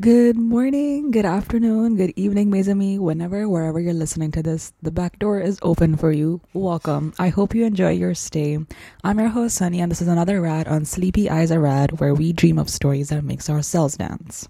Good 0.00 0.38
morning, 0.38 1.10
good 1.10 1.26
afternoon, 1.26 1.96
good 1.96 2.14
evening, 2.16 2.48
mes 2.48 2.68
amis. 2.68 2.98
Whenever, 2.98 3.46
wherever 3.46 3.78
you're 3.78 3.92
listening 3.92 4.30
to 4.30 4.42
this, 4.42 4.72
the 4.80 4.90
back 4.90 5.18
door 5.18 5.40
is 5.40 5.58
open 5.60 5.94
for 5.98 6.10
you. 6.10 6.40
Welcome. 6.54 7.12
I 7.18 7.28
hope 7.28 7.54
you 7.54 7.66
enjoy 7.66 7.90
your 7.90 8.14
stay. 8.14 8.56
I'm 9.04 9.18
your 9.18 9.28
host, 9.28 9.56
Sunny, 9.56 9.78
and 9.78 9.90
this 9.90 10.00
is 10.00 10.08
another 10.08 10.40
rad 10.40 10.66
on 10.68 10.86
Sleepy 10.86 11.28
Eyes 11.28 11.52
Are 11.52 11.60
Rad, 11.60 12.00
where 12.00 12.14
we 12.14 12.32
dream 12.32 12.58
of 12.58 12.70
stories 12.70 13.10
that 13.10 13.22
makes 13.24 13.50
our 13.50 13.60
cells 13.60 13.98
dance. 13.98 14.48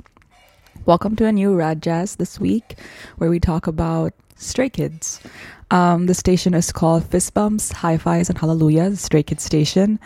Welcome 0.87 1.17
to 1.17 1.27
a 1.27 1.33
new 1.33 1.57
Rad 1.57 1.83
Jazz 1.83 2.15
this 2.15 2.39
week, 2.39 2.79
where 3.19 3.31
we 3.31 3.41
talk 3.41 3.67
about 3.67 4.13
Stray 4.37 4.69
Kids. 4.69 5.21
Um, 5.73 6.07
the 6.07 6.15
station 6.15 6.55
is 6.55 6.71
called 6.71 7.05
Fist 7.05 7.35
Bumps, 7.35 7.73
Hi 7.73 7.97
Fis, 7.97 8.29
and 8.29 8.39
Hallelujah, 8.39 8.95
Stray 8.95 9.25
Kids 9.25 9.43
station. 9.43 9.99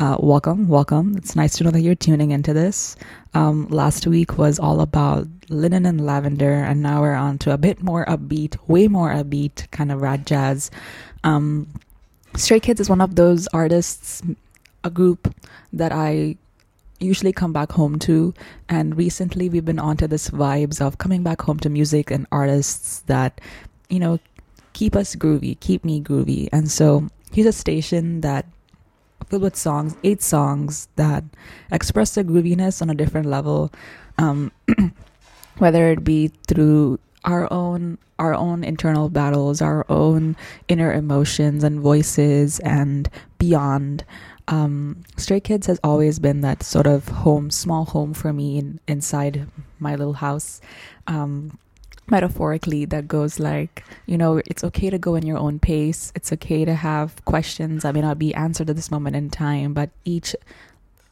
Uh, 0.00 0.16
welcome, 0.18 0.66
welcome. 0.66 1.14
It's 1.18 1.36
nice 1.36 1.58
to 1.58 1.64
know 1.64 1.70
that 1.72 1.82
you're 1.82 1.94
tuning 1.94 2.30
into 2.30 2.54
this. 2.54 2.96
Um, 3.34 3.68
last 3.68 4.06
week 4.06 4.38
was 4.38 4.58
all 4.58 4.80
about 4.80 5.28
linen 5.50 5.84
and 5.84 6.06
lavender, 6.06 6.54
and 6.54 6.80
now 6.80 7.02
we're 7.02 7.12
on 7.12 7.36
to 7.40 7.52
a 7.52 7.58
bit 7.58 7.82
more 7.82 8.06
upbeat, 8.06 8.56
way 8.66 8.88
more 8.88 9.12
upbeat 9.12 9.70
kind 9.72 9.92
of 9.92 10.00
rad 10.00 10.26
jazz. 10.26 10.70
Um, 11.22 11.68
Stray 12.34 12.60
Kids 12.60 12.80
is 12.80 12.88
one 12.88 13.02
of 13.02 13.16
those 13.16 13.46
artists, 13.48 14.22
a 14.84 14.88
group 14.88 15.34
that 15.74 15.92
I 15.92 16.38
usually 16.98 17.34
come 17.34 17.52
back 17.52 17.70
home 17.70 17.98
to, 17.98 18.32
and 18.70 18.96
recently 18.96 19.50
we've 19.50 19.66
been 19.66 19.78
onto 19.78 20.06
this 20.06 20.30
vibes 20.30 20.80
of 20.80 20.96
coming 20.96 21.22
back 21.22 21.42
home 21.42 21.60
to 21.60 21.68
music 21.68 22.10
and 22.10 22.26
artists 22.32 23.00
that, 23.00 23.38
you 23.90 23.98
know, 23.98 24.18
keep 24.72 24.96
us 24.96 25.14
groovy, 25.14 25.60
keep 25.60 25.84
me 25.84 26.00
groovy, 26.00 26.48
and 26.54 26.70
so 26.70 27.06
here's 27.32 27.48
a 27.48 27.52
station 27.52 28.22
that 28.22 28.46
filled 29.28 29.42
with 29.42 29.56
songs, 29.56 29.96
eight 30.04 30.22
songs 30.22 30.88
that 30.96 31.24
express 31.70 32.14
the 32.14 32.24
grooviness 32.24 32.82
on 32.82 32.90
a 32.90 32.94
different 32.94 33.26
level, 33.26 33.72
um, 34.18 34.52
whether 35.58 35.90
it 35.90 36.04
be 36.04 36.28
through 36.46 36.98
our 37.24 37.52
own 37.52 37.98
our 38.18 38.34
own 38.34 38.62
internal 38.62 39.08
battles, 39.08 39.62
our 39.62 39.86
own 39.88 40.36
inner 40.68 40.92
emotions 40.92 41.64
and 41.64 41.80
voices, 41.80 42.60
and 42.60 43.08
beyond. 43.38 44.04
Um, 44.46 45.04
Stray 45.16 45.40
Kids 45.40 45.66
has 45.68 45.80
always 45.82 46.18
been 46.18 46.42
that 46.42 46.62
sort 46.62 46.86
of 46.86 47.08
home, 47.08 47.50
small 47.50 47.86
home 47.86 48.12
for 48.12 48.32
me 48.32 48.58
in, 48.58 48.78
inside 48.86 49.46
my 49.78 49.94
little 49.94 50.12
house. 50.12 50.60
Um, 51.06 51.58
metaphorically 52.10 52.84
that 52.84 53.08
goes 53.08 53.38
like 53.38 53.84
you 54.06 54.18
know 54.18 54.40
it's 54.46 54.64
okay 54.64 54.90
to 54.90 54.98
go 54.98 55.14
in 55.14 55.26
your 55.26 55.38
own 55.38 55.58
pace. 55.58 56.12
It's 56.14 56.32
okay 56.32 56.64
to 56.64 56.74
have 56.74 57.24
questions 57.24 57.82
that 57.82 57.94
may 57.94 58.00
not 58.00 58.18
be 58.18 58.34
answered 58.34 58.70
at 58.70 58.76
this 58.76 58.90
moment 58.90 59.16
in 59.16 59.30
time 59.30 59.74
but 59.74 59.90
each 60.04 60.34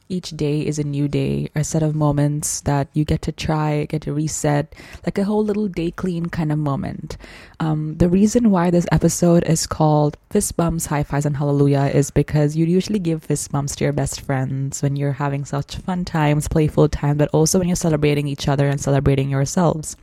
each 0.09 0.31
day 0.31 0.61
is 0.61 0.79
a 0.79 0.83
new 0.83 1.07
day 1.07 1.47
a 1.55 1.63
set 1.63 1.83
of 1.83 1.95
moments 1.95 2.61
that 2.61 2.87
you 2.93 3.05
get 3.05 3.21
to 3.21 3.31
try 3.31 3.85
get 3.85 4.01
to 4.01 4.11
reset 4.11 4.73
like 5.05 5.17
a 5.19 5.23
whole 5.23 5.43
little 5.43 5.67
day 5.67 5.91
clean 5.91 6.25
kind 6.25 6.51
of 6.51 6.57
moment. 6.57 7.15
Um, 7.59 7.95
the 7.97 8.09
reason 8.09 8.49
why 8.49 8.71
this 8.71 8.87
episode 8.91 9.43
is 9.43 9.67
called 9.67 10.17
fist 10.31 10.57
bumps 10.57 10.87
high 10.87 11.03
fives 11.03 11.27
and 11.27 11.37
hallelujah 11.37 11.91
is 11.93 12.09
because 12.09 12.55
you 12.55 12.65
usually 12.65 12.99
give 12.99 13.23
fist 13.23 13.51
bumps 13.51 13.75
to 13.75 13.83
your 13.83 13.93
best 13.93 14.21
friends 14.21 14.81
when 14.81 14.95
you're 14.95 15.13
having 15.13 15.45
such 15.45 15.75
fun 15.77 16.05
times 16.05 16.47
playful 16.47 16.89
times 16.89 17.19
but 17.19 17.29
also 17.29 17.59
when 17.59 17.67
you're 17.67 17.75
celebrating 17.75 18.27
each 18.27 18.47
other 18.47 18.67
and 18.67 18.81
celebrating 18.81 19.29
yourselves 19.29 19.95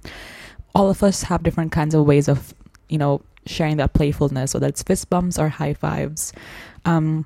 all 0.77 0.91
of 0.91 1.03
us 1.03 1.23
have 1.23 1.43
different 1.43 1.73
kinds 1.73 1.95
of 1.95 2.05
ways 2.05 2.29
of, 2.29 2.53
you 2.91 2.99
know, 2.99 3.23
sharing 3.47 3.79
that 3.79 3.95
playfulness, 3.95 4.53
whether 4.53 4.67
it's 4.67 4.83
fist 4.83 5.09
bumps 5.09 5.39
or 5.39 5.49
high 5.49 5.73
fives. 5.73 6.35
Um, 6.85 7.25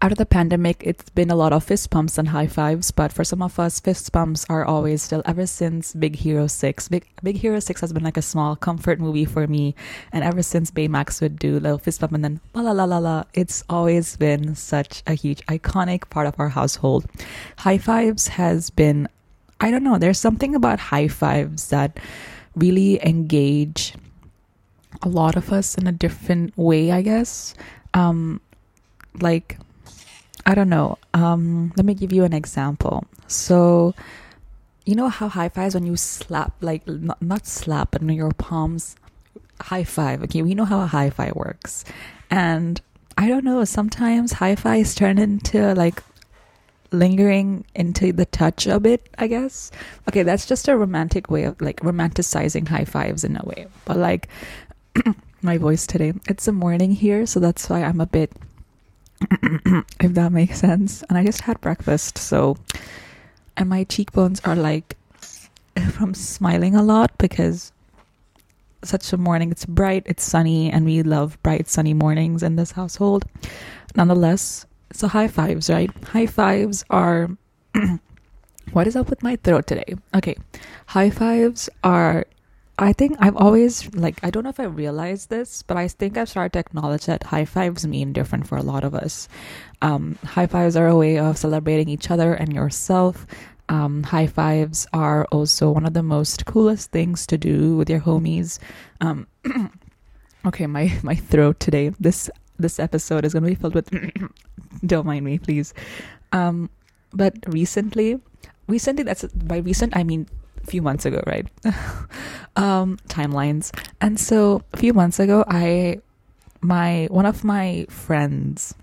out 0.00 0.10
of 0.10 0.16
the 0.16 0.24
pandemic, 0.24 0.82
it's 0.82 1.10
been 1.10 1.30
a 1.30 1.36
lot 1.36 1.52
of 1.52 1.62
fist 1.64 1.90
bumps 1.90 2.16
and 2.16 2.28
high 2.28 2.46
fives, 2.46 2.90
but 2.90 3.12
for 3.12 3.24
some 3.24 3.42
of 3.42 3.58
us, 3.58 3.78
fist 3.78 4.10
bumps 4.10 4.46
are 4.48 4.64
always 4.64 5.02
still 5.02 5.20
ever 5.26 5.46
since 5.46 5.92
Big 5.92 6.16
Hero 6.16 6.46
6. 6.46 6.88
Big, 6.88 7.04
Big 7.22 7.36
Hero 7.36 7.60
6 7.60 7.78
has 7.82 7.92
been 7.92 8.04
like 8.04 8.16
a 8.16 8.22
small 8.22 8.56
comfort 8.56 8.98
movie 8.98 9.26
for 9.26 9.46
me, 9.46 9.74
and 10.10 10.24
ever 10.24 10.42
since 10.42 10.70
Baymax 10.70 11.20
would 11.20 11.38
do 11.38 11.60
little 11.60 11.76
fist 11.76 12.00
bump 12.00 12.14
and 12.14 12.24
then 12.24 12.40
la 12.54 12.62
la 12.62 12.72
la 12.72 12.84
la 12.84 12.98
la, 12.98 13.24
it's 13.34 13.64
always 13.68 14.16
been 14.16 14.54
such 14.54 15.02
a 15.06 15.12
huge, 15.12 15.44
iconic 15.44 16.08
part 16.08 16.26
of 16.26 16.40
our 16.40 16.48
household. 16.48 17.04
High 17.58 17.76
fives 17.76 18.28
has 18.28 18.70
been, 18.70 19.08
I 19.60 19.70
don't 19.70 19.84
know, 19.84 19.98
there's 19.98 20.18
something 20.18 20.54
about 20.54 20.78
high 20.78 21.08
fives 21.08 21.68
that 21.68 21.98
really 22.54 23.04
engage 23.04 23.94
a 25.02 25.08
lot 25.08 25.36
of 25.36 25.52
us 25.52 25.76
in 25.76 25.86
a 25.86 25.92
different 25.92 26.56
way, 26.56 26.92
I 26.92 27.02
guess. 27.02 27.54
Um, 27.94 28.40
like, 29.20 29.58
I 30.46 30.54
don't 30.54 30.68
know. 30.68 30.98
Um, 31.14 31.72
let 31.76 31.86
me 31.86 31.94
give 31.94 32.12
you 32.12 32.24
an 32.24 32.32
example. 32.32 33.04
So, 33.26 33.94
you 34.84 34.94
know 34.94 35.08
how 35.08 35.28
high 35.28 35.48
fives 35.48 35.74
when 35.74 35.86
you 35.86 35.96
slap, 35.96 36.54
like, 36.60 36.86
not, 36.86 37.22
not 37.22 37.46
slap, 37.46 37.92
but 37.92 38.02
when 38.02 38.16
your 38.16 38.32
palms 38.32 38.96
high 39.60 39.84
five. 39.84 40.22
Okay, 40.24 40.42
we 40.42 40.54
know 40.54 40.64
how 40.64 40.80
a 40.80 40.86
high 40.86 41.10
five 41.10 41.34
works. 41.34 41.84
And 42.30 42.80
I 43.16 43.28
don't 43.28 43.44
know, 43.44 43.64
sometimes 43.64 44.32
high 44.32 44.56
fives 44.56 44.94
turn 44.94 45.18
into 45.18 45.74
like 45.74 46.02
lingering 46.92 47.64
into 47.74 48.12
the 48.12 48.26
touch 48.26 48.66
a 48.66 48.78
bit, 48.80 49.08
I 49.18 49.26
guess. 49.26 49.70
Okay, 50.08 50.22
that's 50.22 50.46
just 50.46 50.68
a 50.68 50.76
romantic 50.76 51.30
way 51.30 51.44
of 51.44 51.60
like 51.60 51.80
romanticizing 51.80 52.68
high 52.68 52.84
fives 52.84 53.24
in 53.24 53.36
a 53.36 53.44
way. 53.44 53.66
But 53.84 53.96
like 53.96 54.28
my 55.42 55.58
voice 55.58 55.86
today, 55.86 56.12
it's 56.28 56.48
a 56.48 56.52
morning 56.52 56.92
here, 56.92 57.26
so 57.26 57.40
that's 57.40 57.68
why 57.68 57.82
I'm 57.82 58.00
a 58.00 58.06
bit 58.06 58.32
if 60.00 60.14
that 60.14 60.32
makes 60.32 60.60
sense. 60.60 61.02
And 61.08 61.18
I 61.18 61.24
just 61.24 61.42
had 61.42 61.60
breakfast, 61.60 62.18
so 62.18 62.56
and 63.56 63.68
my 63.68 63.84
cheekbones 63.84 64.40
are 64.44 64.56
like 64.56 64.96
from 65.92 66.14
smiling 66.14 66.74
a 66.74 66.82
lot 66.82 67.16
because 67.18 67.72
such 68.84 69.12
a 69.12 69.16
morning 69.16 69.50
it's 69.50 69.64
bright, 69.64 70.02
it's 70.06 70.24
sunny, 70.24 70.70
and 70.70 70.84
we 70.84 71.02
love 71.02 71.40
bright 71.42 71.68
sunny 71.68 71.94
mornings 71.94 72.42
in 72.42 72.56
this 72.56 72.72
household. 72.72 73.24
Nonetheless, 73.94 74.66
so 74.92 75.08
high 75.08 75.28
fives, 75.28 75.70
right? 75.70 75.90
High 76.04 76.26
fives 76.26 76.84
are 76.90 77.30
what 78.72 78.86
is 78.86 78.96
up 78.96 79.10
with 79.10 79.22
my 79.22 79.36
throat 79.36 79.66
today? 79.66 79.94
Okay. 80.14 80.36
High 80.86 81.10
fives 81.10 81.68
are 81.82 82.26
I 82.78 82.92
think 82.92 83.16
I've 83.20 83.36
always 83.36 83.94
like 83.94 84.18
I 84.24 84.30
don't 84.30 84.44
know 84.44 84.50
if 84.50 84.60
I 84.60 84.64
realized 84.64 85.30
this, 85.30 85.62
but 85.62 85.76
I 85.76 85.88
think 85.88 86.16
I've 86.16 86.28
started 86.28 86.54
to 86.54 86.58
acknowledge 86.58 87.06
that 87.06 87.22
high 87.22 87.44
fives 87.44 87.86
mean 87.86 88.12
different 88.12 88.46
for 88.46 88.56
a 88.56 88.62
lot 88.62 88.82
of 88.82 88.94
us. 88.94 89.28
Um, 89.82 90.18
high 90.24 90.46
fives 90.46 90.76
are 90.76 90.88
a 90.88 90.96
way 90.96 91.18
of 91.18 91.36
celebrating 91.36 91.88
each 91.88 92.10
other 92.10 92.34
and 92.34 92.52
yourself. 92.52 93.26
Um, 93.68 94.02
high 94.02 94.26
fives 94.26 94.86
are 94.92 95.26
also 95.26 95.70
one 95.70 95.86
of 95.86 95.94
the 95.94 96.02
most 96.02 96.44
coolest 96.46 96.90
things 96.90 97.26
to 97.28 97.38
do 97.38 97.76
with 97.76 97.88
your 97.88 98.00
homies. 98.00 98.58
Um, 99.00 99.26
okay, 100.46 100.66
my 100.66 100.98
my 101.02 101.14
throat 101.14 101.60
today. 101.60 101.92
This 102.00 102.30
this 102.62 102.78
episode 102.78 103.24
is 103.24 103.32
going 103.32 103.42
to 103.44 103.48
be 103.50 103.54
filled 103.54 103.74
with 103.74 103.90
don't 104.86 105.06
mind 105.06 105.24
me 105.24 105.38
please. 105.38 105.74
Um 106.32 106.70
but 107.12 107.34
recently 107.46 108.20
recently 108.68 109.02
that's 109.02 109.24
by 109.24 109.58
recent 109.58 109.94
i 109.96 110.02
mean 110.02 110.26
a 110.62 110.66
few 110.66 110.82
months 110.82 111.04
ago 111.04 111.22
right? 111.26 111.46
Um 112.56 112.98
timelines. 113.08 113.72
And 114.00 114.20
so 114.20 114.62
a 114.72 114.76
few 114.76 114.92
months 114.92 115.18
ago 115.18 115.44
i 115.48 116.00
my 116.60 117.08
one 117.10 117.26
of 117.26 117.44
my 117.44 117.86
friends 117.88 118.74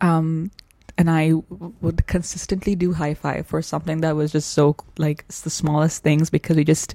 um 0.00 0.50
and 0.98 1.10
I 1.10 1.32
would 1.80 2.06
consistently 2.06 2.74
do 2.74 2.92
high 2.92 3.14
five 3.14 3.46
for 3.46 3.62
something 3.62 4.02
that 4.02 4.14
was 4.14 4.32
just 4.32 4.50
so 4.50 4.76
like 4.98 5.26
the 5.28 5.50
smallest 5.50 6.02
things 6.02 6.30
because 6.30 6.56
we 6.56 6.64
just 6.64 6.94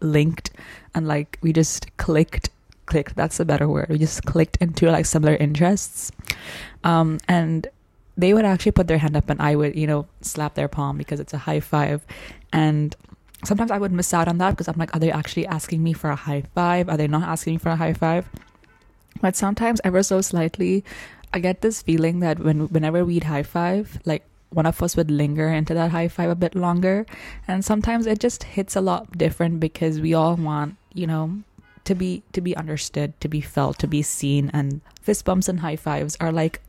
linked 0.00 0.50
and 0.94 1.06
like 1.06 1.38
we 1.42 1.52
just 1.52 1.96
clicked 1.96 2.50
clicked 2.86 3.16
that's 3.16 3.40
a 3.40 3.44
better 3.44 3.68
word. 3.68 3.88
We 3.88 3.98
just 3.98 4.24
clicked 4.24 4.56
into 4.60 4.90
like 4.90 5.06
similar 5.06 5.36
interests. 5.36 6.12
Um, 6.84 7.18
and 7.28 7.66
they 8.16 8.32
would 8.32 8.44
actually 8.44 8.72
put 8.72 8.88
their 8.88 8.96
hand 8.96 9.14
up 9.14 9.28
and 9.28 9.42
i 9.42 9.54
would 9.54 9.76
you 9.76 9.86
know 9.86 10.06
slap 10.22 10.54
their 10.54 10.68
palm 10.68 10.96
because 10.96 11.20
it's 11.20 11.34
a 11.34 11.38
high 11.38 11.60
five. 11.60 12.06
And 12.52 12.96
sometimes 13.44 13.70
i 13.70 13.78
would 13.78 13.92
miss 13.92 14.14
out 14.14 14.28
on 14.28 14.38
that 14.38 14.50
because 14.50 14.66
i'm 14.66 14.78
like 14.78 14.94
are 14.96 14.98
they 14.98 15.10
actually 15.12 15.46
asking 15.46 15.82
me 15.82 15.92
for 15.92 16.10
a 16.10 16.16
high 16.16 16.42
five? 16.54 16.88
Are 16.88 16.96
they 16.96 17.06
not 17.08 17.28
asking 17.28 17.54
me 17.54 17.58
for 17.58 17.70
a 17.70 17.76
high 17.76 17.92
five? 17.92 18.28
But 19.20 19.36
sometimes 19.36 19.80
ever 19.84 20.02
so 20.02 20.20
slightly 20.20 20.84
i 21.34 21.38
get 21.38 21.60
this 21.60 21.82
feeling 21.82 22.20
that 22.20 22.38
when 22.38 22.68
whenever 22.68 23.04
we'd 23.04 23.24
high 23.24 23.42
five 23.42 24.00
like 24.04 24.24
one 24.50 24.66
of 24.66 24.82
us 24.82 24.96
would 24.96 25.10
linger 25.10 25.48
into 25.48 25.74
that 25.74 25.90
high 25.90 26.08
five 26.08 26.30
a 26.30 26.34
bit 26.34 26.54
longer. 26.54 27.06
And 27.48 27.64
sometimes 27.64 28.06
it 28.06 28.18
just 28.18 28.44
hits 28.44 28.76
a 28.76 28.80
lot 28.80 29.18
different 29.18 29.60
because 29.60 30.00
we 30.00 30.14
all 30.14 30.36
want 30.36 30.76
you 30.94 31.06
know 31.06 31.42
to 31.86 31.94
be 31.94 32.22
to 32.32 32.40
be 32.40 32.56
understood, 32.56 33.18
to 33.20 33.28
be 33.28 33.40
felt, 33.40 33.78
to 33.78 33.86
be 33.86 34.02
seen, 34.02 34.50
and 34.52 34.80
fist 35.00 35.24
bumps 35.24 35.48
and 35.48 35.60
high 35.60 35.76
fives 35.76 36.16
are 36.20 36.32
like 36.32 36.60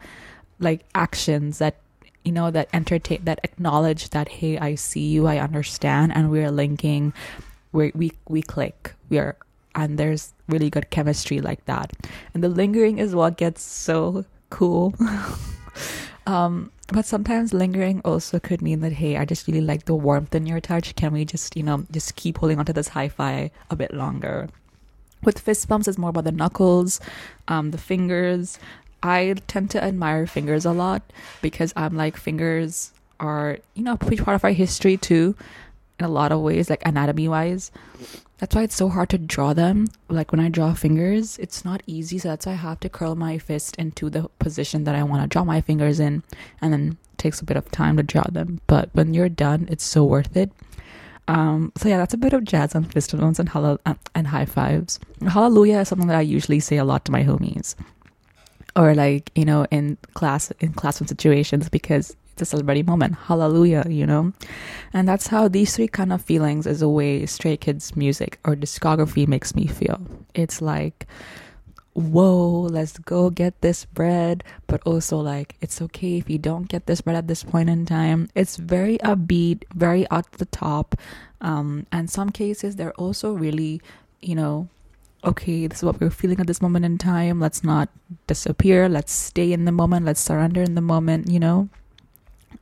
like 0.60 0.86
actions 0.96 1.60
that 1.60 1.76
you 2.24 2.32
know 2.32 2.52
that 2.52 2.70
entertain 2.74 3.24
that 3.24 3.40
acknowledge 3.44 4.10
that 4.10 4.28
hey 4.28 4.58
i 4.58 4.76
see 4.76 5.08
you 5.08 5.28
i 5.28 5.38
understand 5.38 6.12
and 6.14 6.30
we're 6.30 6.52
linking 6.52 7.14
we 7.72 7.92
we 7.96 8.12
we 8.28 8.42
click 8.42 8.94
we 9.10 9.18
are 9.18 9.38
and 9.76 9.98
there's 9.98 10.34
really 10.50 10.70
good 10.70 10.90
chemistry 10.90 11.40
like 11.40 11.64
that 11.66 11.94
and 12.34 12.44
the 12.44 12.50
lingering 12.50 12.98
is 12.98 13.16
what 13.16 13.38
gets 13.38 13.62
so 13.62 14.26
cool 14.50 14.94
Um, 16.28 16.72
but 16.90 17.06
sometimes 17.06 17.54
lingering 17.54 18.02
also 18.04 18.38
could 18.38 18.62
mean 18.62 18.82
that 18.82 18.92
hey, 18.92 19.16
I 19.16 19.24
just 19.24 19.48
really 19.48 19.62
like 19.62 19.86
the 19.86 19.96
warmth 19.96 20.36
in 20.36 20.46
your 20.46 20.60
touch. 20.60 20.94
Can 20.96 21.14
we 21.14 21.24
just 21.24 21.56
you 21.56 21.64
know 21.64 21.86
just 21.90 22.16
keep 22.16 22.38
holding 22.38 22.60
onto 22.60 22.74
this 22.74 22.90
hi-fi 22.90 23.50
a 23.70 23.76
bit 23.76 23.94
longer? 23.94 24.50
With 25.24 25.40
fist 25.40 25.68
bumps, 25.68 25.88
it's 25.88 25.98
more 25.98 26.12
about 26.12 26.24
the 26.24 26.32
knuckles, 26.32 27.00
um, 27.48 27.72
the 27.72 27.78
fingers. 27.78 28.60
I 29.04 29.36
tend 29.48 29.72
to 29.72 29.84
admire 29.84 30.28
fingers 30.28 30.66
a 30.66 30.72
lot 30.72 31.02
because 31.42 31.74
I'm 31.76 31.96
like 31.96 32.18
fingers 32.18 32.92
are 33.20 33.58
you 33.74 33.84
know 33.84 33.94
a 34.00 34.06
big 34.06 34.24
part 34.24 34.36
of 34.36 34.44
our 34.44 34.52
history 34.52 34.98
too 34.98 35.36
in 36.00 36.06
a 36.06 36.10
lot 36.10 36.32
of 36.32 36.40
ways 36.42 36.70
like 36.70 36.86
anatomy 36.86 37.28
wise 37.28 37.72
that's 38.38 38.56
why 38.56 38.62
it's 38.62 38.76
so 38.76 38.90
hard 38.90 39.10
to 39.10 39.18
draw 39.18 39.54
them. 39.54 39.88
Like 40.10 40.32
when 40.32 40.40
i 40.40 40.50
draw 40.50 40.74
fingers 40.74 41.38
it's 41.40 41.66
not 41.66 41.82
easy 41.88 42.20
so 42.20 42.30
that's 42.30 42.46
why 42.46 42.52
i 42.52 42.56
have 42.56 42.80
to 42.82 42.90
curl 42.90 43.16
my 43.16 43.38
fist 43.38 43.76
into 43.78 44.10
the 44.10 44.30
position 44.40 44.84
that 44.84 44.96
i 44.96 45.04
want 45.04 45.24
to 45.24 45.28
draw 45.28 45.44
my 45.44 45.62
fingers 45.62 46.00
in 46.00 46.24
and 46.62 46.72
then 46.72 46.98
takes 47.18 47.42
a 47.42 47.46
bit 47.46 47.58
of 47.58 47.72
time 47.72 47.98
to 47.98 48.04
draw 48.04 48.26
them. 48.30 48.62
But 48.68 48.90
when 48.94 49.14
you're 49.14 49.30
done 49.30 49.68
it's 49.72 49.84
so 49.84 50.04
worth 50.04 50.38
it 50.38 50.52
um, 51.28 51.72
so 51.78 51.90
yeah, 51.90 51.98
that's 51.98 52.14
a 52.14 52.18
bit 52.18 52.34
of 52.34 52.44
jazz 52.44 52.76
on 52.76 52.84
fist 52.86 53.18
bumps 53.18 53.40
and 53.40 53.50
hall- 53.50 53.80
and 54.16 54.28
high 54.28 54.46
fives. 54.46 55.00
Hallelujah 55.28 55.80
is 55.80 55.90
something 55.90 56.08
that 56.08 56.18
I 56.18 56.22
usually 56.22 56.60
say 56.60 56.78
a 56.78 56.86
lot 56.86 57.06
to 57.06 57.12
my 57.12 57.24
homies, 57.24 57.76
or 58.76 58.96
like 58.96 59.32
you 59.36 59.46
know 59.46 59.66
in 59.72 59.98
class 60.14 60.52
in 60.60 60.74
classroom 60.74 61.08
situations 61.08 61.70
because 61.70 62.16
it's 62.38 62.44
a 62.44 62.46
celebrating 62.46 62.86
moment. 62.86 63.16
Hallelujah, 63.16 63.84
you 63.90 64.06
know? 64.06 64.32
And 64.94 65.08
that's 65.08 65.26
how 65.26 65.48
these 65.48 65.76
three 65.76 65.88
kind 65.88 66.14
of 66.14 66.22
feelings 66.22 66.68
is 66.68 66.84
a 66.84 66.88
way 66.88 67.26
Stray 67.26 67.58
Kids 67.58 67.96
music 67.96 68.38
or 68.46 68.56
discography 68.56 69.28
makes 69.28 69.56
me 69.56 69.66
feel. 69.66 70.00
It's 70.36 70.62
like, 70.62 71.08
whoa, 71.98 72.62
let's 72.70 73.00
go 73.00 73.32
get 73.32 73.60
this 73.62 73.86
bread, 73.86 74.44
but 74.68 74.82
also 74.86 75.18
like, 75.18 75.56
it's 75.62 75.82
okay 75.82 76.18
if 76.18 76.30
you 76.30 76.38
don't 76.38 76.70
get 76.70 76.86
this 76.86 77.02
bread 77.02 77.18
at 77.18 77.28
this 77.28 77.44
point 77.44 77.70
in 77.70 77.88
time. 77.88 78.30
It's 78.36 78.58
very 78.58 79.00
upbeat, 79.00 79.64
very 79.74 80.06
at 80.12 80.32
the 80.34 80.46
top. 80.46 80.94
Um, 81.42 81.88
and 81.92 82.08
some 82.10 82.30
cases, 82.30 82.76
they're 82.76 82.94
also 82.94 83.34
really, 83.34 83.82
you 84.22 84.36
know, 84.36 84.70
okay, 85.24 85.66
this 85.66 85.80
is 85.80 85.84
what 85.84 86.00
we're 86.00 86.12
feeling 86.12 86.40
at 86.40 86.46
this 86.46 86.62
moment 86.62 86.86
in 86.86 87.00
time. 87.00 87.40
Let's 87.40 87.64
not 87.64 87.90
disappear. 88.28 88.88
Let's 88.88 89.12
stay 89.12 89.52
in 89.52 89.66
the 89.66 89.72
moment. 89.72 90.06
Let's 90.06 90.22
surrender 90.22 90.62
in 90.62 90.76
the 90.76 90.82
moment, 90.82 91.32
you 91.32 91.40
know? 91.40 91.68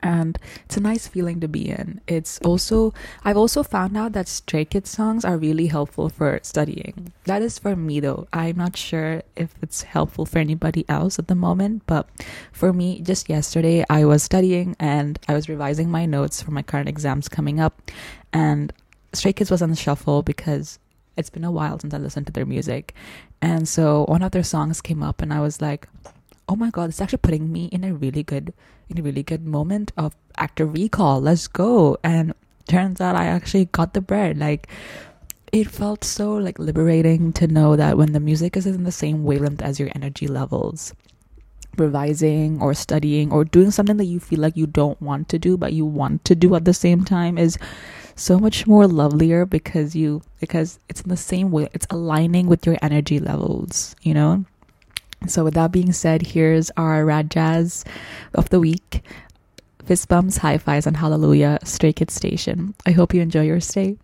And 0.02 0.38
it's 0.64 0.76
a 0.76 0.80
nice 0.80 1.08
feeling 1.08 1.40
to 1.40 1.48
be 1.48 1.68
in. 1.68 2.00
It's 2.06 2.38
also 2.40 2.92
I've 3.24 3.36
also 3.36 3.62
found 3.62 3.96
out 3.96 4.12
that 4.12 4.28
Stray 4.28 4.64
Kids 4.64 4.90
songs 4.90 5.24
are 5.24 5.36
really 5.36 5.66
helpful 5.66 6.08
for 6.08 6.40
studying. 6.42 7.12
That 7.24 7.42
is 7.42 7.58
for 7.58 7.76
me 7.76 8.00
though. 8.00 8.26
I'm 8.32 8.56
not 8.56 8.76
sure 8.76 9.22
if 9.36 9.54
it's 9.62 9.82
helpful 9.82 10.26
for 10.26 10.38
anybody 10.38 10.84
else 10.88 11.18
at 11.18 11.28
the 11.28 11.34
moment, 11.34 11.82
but 11.86 12.08
for 12.52 12.72
me, 12.72 13.00
just 13.00 13.28
yesterday 13.28 13.84
I 13.88 14.04
was 14.04 14.22
studying 14.22 14.76
and 14.78 15.18
I 15.28 15.34
was 15.34 15.48
revising 15.48 15.90
my 15.90 16.06
notes 16.06 16.42
for 16.42 16.50
my 16.50 16.62
current 16.62 16.88
exams 16.88 17.28
coming 17.28 17.60
up, 17.60 17.90
and 18.32 18.72
Stray 19.12 19.32
Kids 19.32 19.50
was 19.50 19.62
on 19.62 19.70
the 19.70 19.76
shuffle 19.76 20.22
because 20.22 20.78
it's 21.16 21.30
been 21.30 21.44
a 21.44 21.50
while 21.50 21.78
since 21.78 21.94
I 21.94 21.98
listened 21.98 22.26
to 22.26 22.32
their 22.32 22.46
music, 22.46 22.94
and 23.40 23.68
so 23.68 24.04
one 24.06 24.22
of 24.22 24.32
their 24.32 24.44
songs 24.44 24.80
came 24.80 25.02
up, 25.02 25.22
and 25.22 25.32
I 25.32 25.40
was 25.40 25.62
like 25.62 25.88
oh 26.48 26.56
my 26.56 26.70
god, 26.70 26.90
it's 26.90 27.00
actually 27.00 27.18
putting 27.18 27.52
me 27.52 27.66
in 27.66 27.84
a 27.84 27.94
really 27.94 28.22
good 28.22 28.52
in 28.88 28.98
a 28.98 29.02
really 29.02 29.22
good 29.22 29.44
moment 29.44 29.92
of 29.96 30.14
active 30.36 30.72
recall. 30.72 31.20
Let's 31.20 31.48
go. 31.48 31.98
And 32.04 32.34
turns 32.68 33.00
out 33.00 33.16
I 33.16 33.26
actually 33.26 33.66
got 33.66 33.94
the 33.94 34.00
bread. 34.00 34.38
Like 34.38 34.68
it 35.52 35.68
felt 35.68 36.04
so 36.04 36.34
like 36.34 36.58
liberating 36.58 37.32
to 37.32 37.46
know 37.46 37.76
that 37.76 37.96
when 37.96 38.12
the 38.12 38.20
music 38.20 38.56
is 38.56 38.66
in 38.66 38.84
the 38.84 38.92
same 38.92 39.24
wavelength 39.24 39.62
as 39.62 39.78
your 39.80 39.90
energy 39.94 40.26
levels 40.26 40.92
revising 41.78 42.60
or 42.60 42.72
studying 42.74 43.30
or 43.30 43.44
doing 43.44 43.70
something 43.70 43.98
that 43.98 44.06
you 44.06 44.18
feel 44.18 44.40
like 44.40 44.56
you 44.56 44.66
don't 44.66 45.00
want 45.00 45.28
to 45.28 45.38
do 45.38 45.56
but 45.56 45.74
you 45.74 45.84
want 45.84 46.24
to 46.24 46.34
do 46.34 46.54
at 46.54 46.64
the 46.64 46.72
same 46.72 47.04
time 47.04 47.36
is 47.36 47.58
so 48.14 48.38
much 48.38 48.66
more 48.66 48.86
lovelier 48.86 49.44
because 49.44 49.94
you 49.94 50.22
because 50.40 50.78
it's 50.88 51.02
in 51.02 51.10
the 51.10 51.16
same 51.16 51.50
way 51.50 51.68
it's 51.74 51.86
aligning 51.90 52.46
with 52.46 52.64
your 52.64 52.78
energy 52.80 53.18
levels 53.18 53.94
you 54.00 54.14
know 54.14 54.42
so, 55.26 55.44
with 55.44 55.54
that 55.54 55.72
being 55.72 55.92
said, 55.92 56.22
here's 56.22 56.70
our 56.76 57.04
Rad 57.04 57.30
Jazz 57.30 57.84
of 58.34 58.50
the 58.50 58.60
week 58.60 59.02
fist 59.86 60.08
bumps, 60.08 60.38
high 60.38 60.58
fives, 60.58 60.86
and 60.86 60.96
hallelujah, 60.96 61.58
Stray 61.64 61.92
Kids 61.92 62.12
Station. 62.12 62.74
I 62.84 62.90
hope 62.90 63.14
you 63.14 63.22
enjoy 63.22 63.42
your 63.42 63.60
stay. 63.60 63.96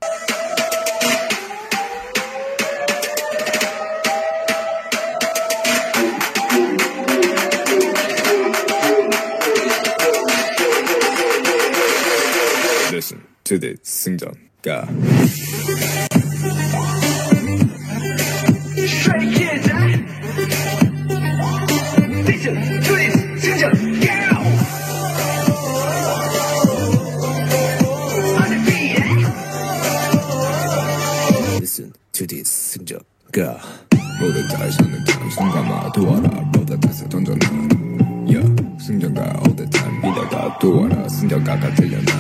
Listen 12.93 13.27
to 13.45 13.59
the 13.59 13.79
singer. 13.83 14.33
God. 14.63 14.89
승자가 32.45 33.59
모든 34.21 34.49
달성은 34.49 35.05
당신과 35.05 35.63
마도와라. 35.63 36.29
모든 36.55 36.81
뜻을 36.81 37.09
던져놔. 37.09 37.39
yeah. 38.27 38.57
승자가 38.81 39.23
all 39.23 39.57
the 39.57 39.69
time. 39.71 40.01
믿어가 40.03 40.59
도와라. 40.59 41.09
승자가가 41.09 41.75
들려나 41.75 42.13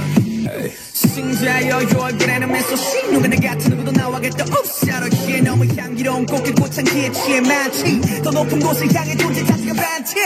승자여 0.74 1.76
얼굴에는 1.76 2.52
미소시 2.52 3.12
누구나 3.12 3.36
같은 3.36 3.70
누구도 3.70 3.92
나와겠다. 3.92 4.44
옵샤러기에 4.44 5.40
너무 5.40 5.64
향기로운 5.76 6.26
꽃길 6.26 6.54
꽃향기에 6.54 7.12
취해 7.12 7.40
많지 7.40 8.00
더 8.22 8.30
높은 8.30 8.60
곳을 8.60 8.94
향해 8.94 9.16
존재 9.16 9.44
자체가 9.44 9.61
반칙 9.82 10.16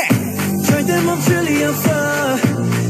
절대 0.66 1.00
멈출 1.00 1.42
리 1.44 1.64
없어 1.64 1.88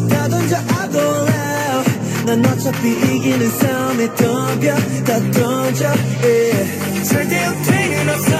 다 0.09 0.29
던져 0.29 0.57
I 0.57 0.91
go 0.91 1.01
out 1.01 2.27
난 2.27 2.45
어차피 2.45 2.91
이기는 2.91 3.49
싸움에 3.51 4.15
덤벼 4.17 4.75
다 5.05 5.21
던져 5.31 5.87
yeah. 6.25 7.05
절대 7.09 7.47
우퇴는 7.47 8.09
없어 8.15 8.37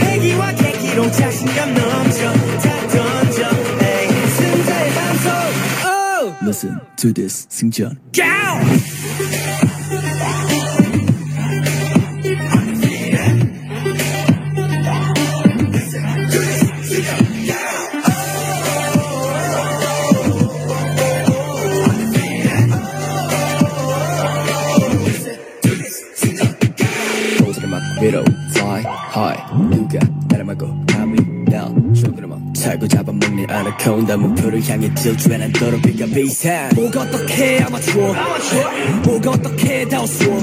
패기와 0.00 0.52
계기로 0.52 1.10
자신감 1.10 1.74
넘쳐 1.74 2.32
다 2.32 2.88
던져 2.88 3.42
hey. 3.80 4.28
승자의 4.28 4.90
방송 4.92 5.32
oh. 5.86 6.34
Listen 6.42 6.78
to 6.96 7.12
this 7.14 7.46
승전 7.48 7.98
Go! 8.12 9.03
잡아먹는 33.64 33.72
아나콘다. 33.72 34.16
목표를 34.16 34.62
향해 34.68 34.92
질주해 34.94 35.38
난 35.38 35.52
더럽이가 35.52 36.06
비상. 36.06 36.68
뭐가 36.74 37.02
어떻게 37.02 37.62
아마추어. 37.62 38.14
뭐가 39.04 39.30
어떻게 39.30 39.88
다우스워. 39.88 40.38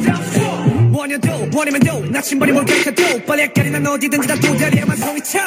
원여도 0.94 1.50
원이면 1.54 1.80
도. 1.82 2.06
나침반이 2.10 2.51
뭘 2.51 2.66
가르쳐도. 2.66 3.25
빨리 3.25 3.44
헷갈리 3.44 3.70
난 3.72 3.86
어디든지 3.86 4.28
다 4.28 4.36
도다리에만 4.36 4.98
성이쳐. 4.98 5.40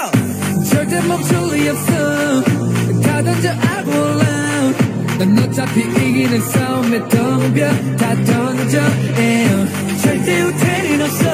절대 0.71 1.01
멈출 1.03 1.57
리 1.59 1.69
없어. 1.69 2.43
다 3.03 3.23
던져 3.23 3.49
I 3.51 3.85
will 3.85 4.21
out 4.21 4.85
넌 5.19 5.39
어차피 5.39 5.81
이기는 5.81 6.41
싸움에 6.41 6.99
덤벼. 7.09 7.97
다 7.97 8.15
던져. 8.25 8.81
절대 10.03 10.43
우태는 10.43 11.03
없어. 11.03 11.25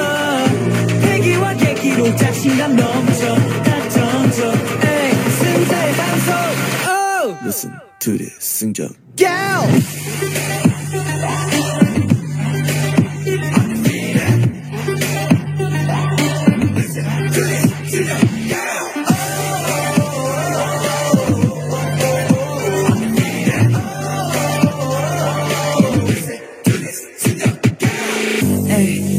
패기와 1.01 1.53
계기로 1.55 2.15
자신감 2.15 2.75
넘쳐 2.75 3.70
Listen 7.51 7.73
to 7.99 8.17
this. 8.17 8.31
승전 8.39 8.95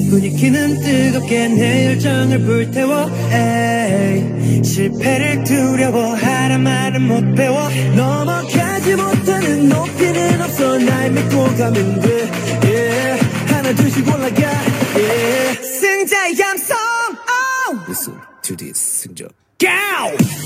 분위기는 0.09 0.81
뜨겁게 0.81 1.49
내 1.49 1.87
열정을 1.87 2.41
불태워. 2.41 3.11
에이, 3.33 4.42
실패를 4.63 5.45
두려워하란 5.45 6.63
말은 6.63 7.03
못 7.03 7.35
배워 7.35 7.69
넘어가지 7.97 8.95
못하는 8.95 9.69
높이는 9.69 10.41
없어 10.43 10.79
날 10.79 11.11
믿고 11.11 11.45
가면 11.57 12.01
돼 12.01 12.31
yeah. 12.65 13.27
하나 13.49 13.75
둘씩 13.75 14.07
올라가 14.07 14.43
yeah. 14.95 15.63
승자의 15.63 16.37
감성 16.37 16.77
oh. 17.69 17.85
Listen 17.89 18.15
to 18.43 18.57
this 18.57 18.79
승적 18.79 19.29
Go! 19.59 20.42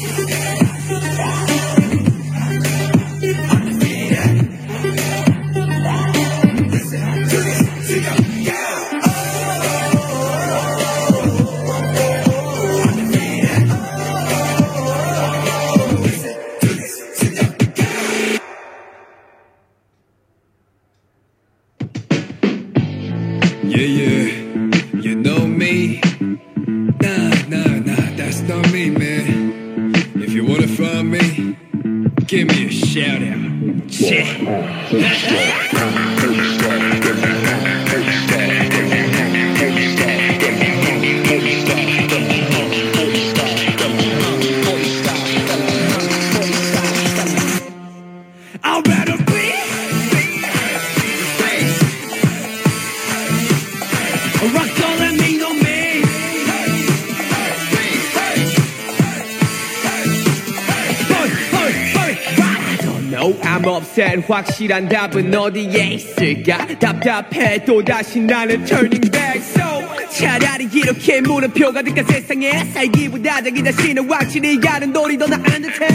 확실한 64.66 64.88
답은 64.88 65.34
어디에 65.34 65.94
있을까? 65.94 66.66
답답해 66.78 67.64
또 67.64 67.82
다시 67.84 68.20
나는 68.20 68.64
turning 68.64 69.10
back. 69.10 69.40
So 69.40 69.62
차라리 70.10 70.68
이렇게 70.72 71.20
물음표 71.20 71.72
가득한 71.72 72.04
세상에 72.06 72.64
살기보다 72.72 73.42
자기 73.42 73.62
자신을 73.62 74.10
확실히 74.10 74.58
가는 74.60 74.92
놀이 74.92 75.16
더 75.16 75.26
나은 75.26 75.42
듯해. 75.62 75.88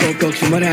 꼭 0.00 0.18
꺾지 0.18 0.48
마라 0.48 0.66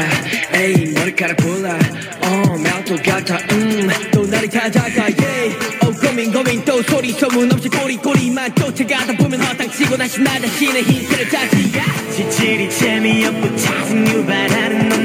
에이 0.53 0.93
머리카락 0.93 1.37
골라 1.37 1.77
어 2.21 2.57
멜도 2.57 2.95
같아 3.03 3.37
음또 3.51 4.25
날이 4.25 4.49
찾아가 4.49 5.03
yeah 5.03 5.55
어 5.81 5.91
고민 5.91 6.31
고민 6.31 6.63
또 6.63 6.81
소리 6.83 7.11
소문 7.11 7.51
없이 7.51 7.67
꼬리꼬리만 7.67 8.55
쫓아가다 8.55 9.13
보면 9.17 9.41
허당치고 9.41 9.97
다시 9.97 10.21
나 10.21 10.39
자신의 10.39 10.81
힌트를 10.81 11.29
찾지 11.29 11.71
지질이 12.15 12.69
재미없고 12.69 13.55
짜증 13.57 14.07
유발하는 14.07 14.89
넌데 14.89 14.96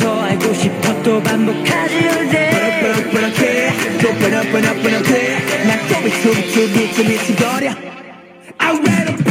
더 0.00 0.22
알고 0.22 0.54
싶어 0.54 1.02
또 1.02 1.22
반복하지 1.22 1.94
all 1.96 2.28
버럭버럭버럭해. 2.30 3.72
또 4.00 4.14
버럭버럭버럭해. 4.14 5.38
난또 5.66 6.00
미쳐 6.04 6.28
미쳐 6.28 6.60
미쳐 6.78 7.02
미쳐버려. 7.02 7.74
I 8.60 8.70
read 8.80 9.08
a 9.10 9.27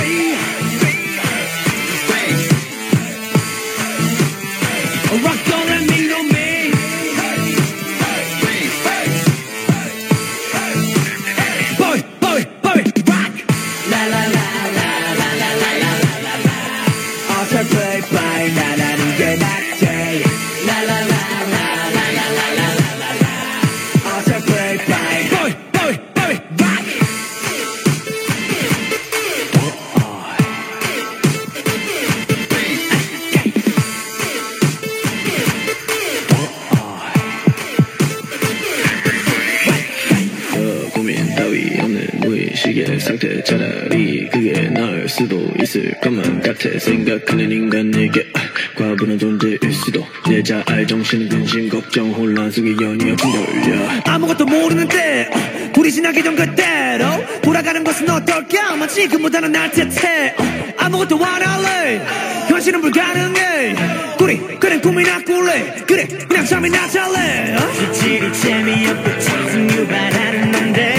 무의식의 42.78 43.00
상태 43.00 43.44
차라리 43.44 44.30
그게 44.30 44.70
나을 44.70 45.10
수도 45.10 45.52
있을 45.62 45.92
것만 46.02 46.42
같아. 46.42 46.78
생각하는 46.78 47.52
인간에게 47.52 48.28
아, 48.34 48.40
과분한 48.78 49.18
존재일 49.18 49.60
수도. 49.72 50.06
내 50.30 50.44
자알 50.44 50.86
정신 50.86 51.28
근심 51.28 51.70
걱정 51.70 52.12
혼란 52.12 52.52
속에 52.52 52.72
연이어 52.80 53.16
빈돌려. 53.16 54.02
아무것도 54.06 54.46
모르는데 54.46 55.30
어, 55.32 55.72
불이 55.74 55.92
지나기 55.92 56.24
전 56.24 56.36
그대로 56.36 57.08
돌아가는 57.42 57.84
것은 57.84 58.10
어떨까 58.10 58.76
마치 58.76 59.02
지금보다는 59.02 59.52
날 59.52 59.72
듯해 59.72 60.36
어, 60.38 60.74
아무것도 60.78 61.24
안 61.26 61.42
할래. 61.42 62.02
현실은 62.50 62.82
불가능해. 62.82 63.76
꾸리 64.18 64.38
그래 64.60 64.80
꿈이나 64.80 65.20
꿀래. 65.24 65.76
그래 65.88 66.08
그냥 66.28 66.46
잠이 66.46 66.70
나 66.70 66.88
잘래. 66.88 67.56
어? 67.56 67.72
지질이 67.74 68.34
재미없고 68.34 69.20
짜증 69.20 69.70
유발하는 69.72 70.48
싶어 70.78 70.97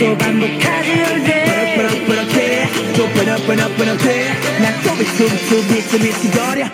또 0.00 0.16
반복하지 0.16 0.92
언제 1.02 1.44
But 1.44 1.76
but 1.76 1.92
but 2.06 2.24
but 2.32 2.96
또 2.96 3.04
but 3.12 3.28
but 3.46 3.60
but 3.76 3.76
but 3.76 4.00
난또 4.62 4.94
미치고 4.96 5.28
미치고 5.28 5.98
미치고 6.02 6.40
거려 6.40 6.64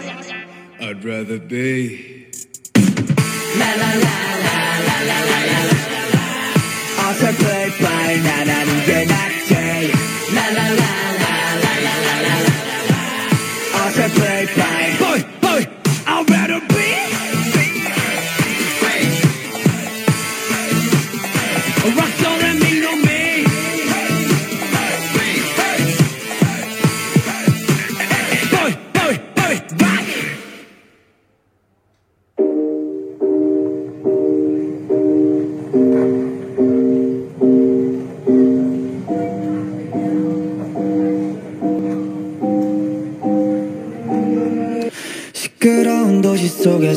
I'd 0.78 1.02
rather 1.04 1.40
be. 1.40 2.28
La 3.58 3.66
la 3.82 3.90
la 4.04 4.14
la 4.46 4.58
la 4.78 4.98
la 5.10 5.18
la 5.30 5.40
la 6.12 6.20
어설플 7.02 7.44
바에 7.82 8.16
난 8.22 8.48
아닌데 8.48 9.06
난 9.06 9.15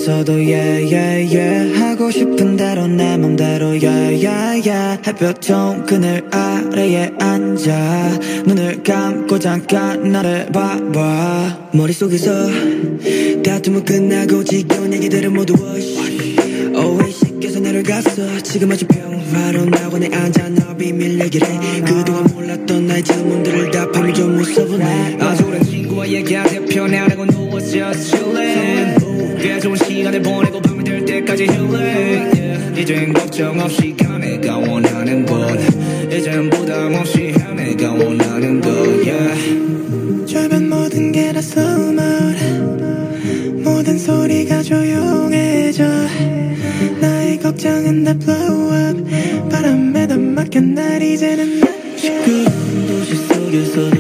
속에서도 0.10 0.34
yeah 0.34 0.96
yeah 0.96 1.36
yeah. 1.36 1.80
하고 1.80 2.10
싶은 2.10 2.58
대로 2.58 2.88
내 2.88 3.16
맘대로 3.16 3.68
yeah 3.68 4.25
yeah 4.25 4.70
yeah. 4.70 5.01
햇볕 5.06 5.39
좋은 5.39 5.86
그늘 5.86 6.28
아래에 6.32 7.12
앉아. 7.20 8.20
눈을 8.46 8.82
감고 8.84 9.38
잠깐 9.38 10.12
나를 10.12 10.48
봐봐. 10.48 11.70
머릿속에서 11.74 12.32
다툼은 13.44 13.86
끝나고 13.86 14.44
지겨운 14.44 14.94
얘기들은 14.94 15.32
모두 15.32 15.54
wash. 15.54 16.00
Always 16.75 17.20
씻겨서 17.20 17.60
내려갔어. 17.60 18.42
지금 18.42 18.72
아주 18.72 18.88
평화로운 18.88 19.70
낙원에 19.70 20.10
앉아 20.12 20.50
너 20.50 20.75
비밀 20.75 21.20
얘기를. 21.20 21.48
해 21.48 21.82
그동안 21.82 22.24
몰랐던 22.34 22.88
나의 22.88 23.04
질문들을 23.04 23.72
답하면 23.72 24.13
좀 24.16 24.36
무서워네. 24.36 25.18
아주 25.20 25.46
오랜 25.46 25.63
친구와 25.63 26.08
얘기하듯 26.08 26.68
편안하고 26.68 27.25
누워서 27.28 27.94
chillin' 27.94 28.99
꽤 29.41 29.60
좋은 29.60 29.75
시간을 29.75 30.22
보내고 30.22 30.62
밤이 30.62 30.84
될 30.84 31.05
때까지 31.05 31.48
yeah. 31.48 32.81
이젠 32.81 33.13
걱정 33.13 33.60
없이 33.60 33.96
가 33.96 34.17
내가 34.17 34.58
원하는 34.58 35.25
곳 35.25 35.60
이젠 36.12 36.50
부담 36.50 36.93
없이 36.96 37.34
해 37.34 37.53
내가 37.53 37.91
원하는 37.93 38.62
곳 38.62 38.69
yeah. 39.05 39.60
모든 40.69 41.12
게 41.12 41.31
다 41.31 41.41
소문 41.41 41.98
모든 43.63 43.98
소리가 43.98 44.62
조용해져 44.63 45.86
나의 47.00 47.39
걱정은 47.39 48.03
다 48.03 48.13
blow 48.13 48.89
up 48.89 49.50
바람에다 49.50 50.17
맡겨 50.17 50.60
날 50.62 51.01
이제는 51.01 51.60
난 51.60 51.98
시끄러운 51.98 52.88
도시 52.88 53.15
속에서 53.15 53.99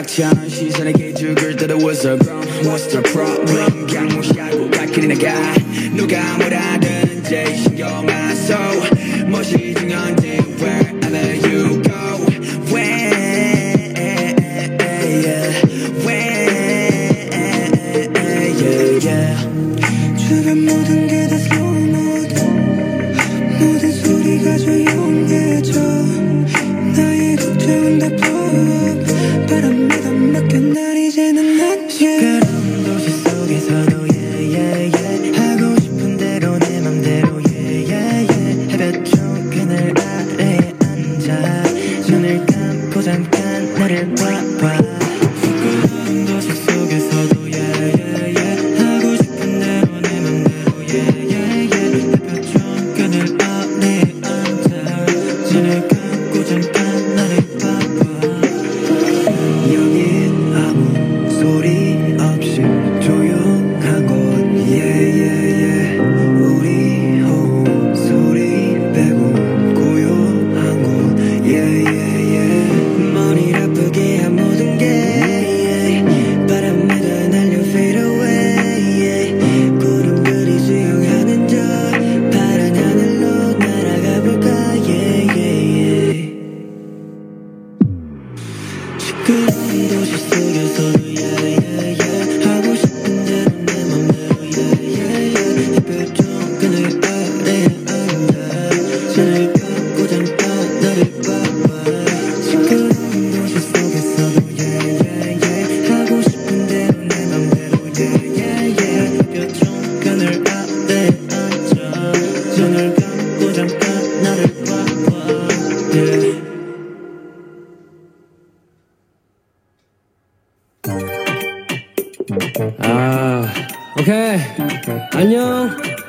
탐탁치 0.00 0.24
않은 0.24 0.48
시선에 0.48 0.90
기죽을 0.92 1.54
때도 1.54 1.76
What's 1.76 2.00
the 2.00 2.16
problem? 2.16 2.64
What's 2.64 2.88
the 2.88 3.02
problem? 3.02 3.86
그냥 3.86 4.08
무시하고 4.08 4.70
갈 4.70 4.86
길이 4.86 5.06
나가 5.08 5.52
누가 5.94 6.38
뭐라든지 6.38 7.56
신 7.58 7.69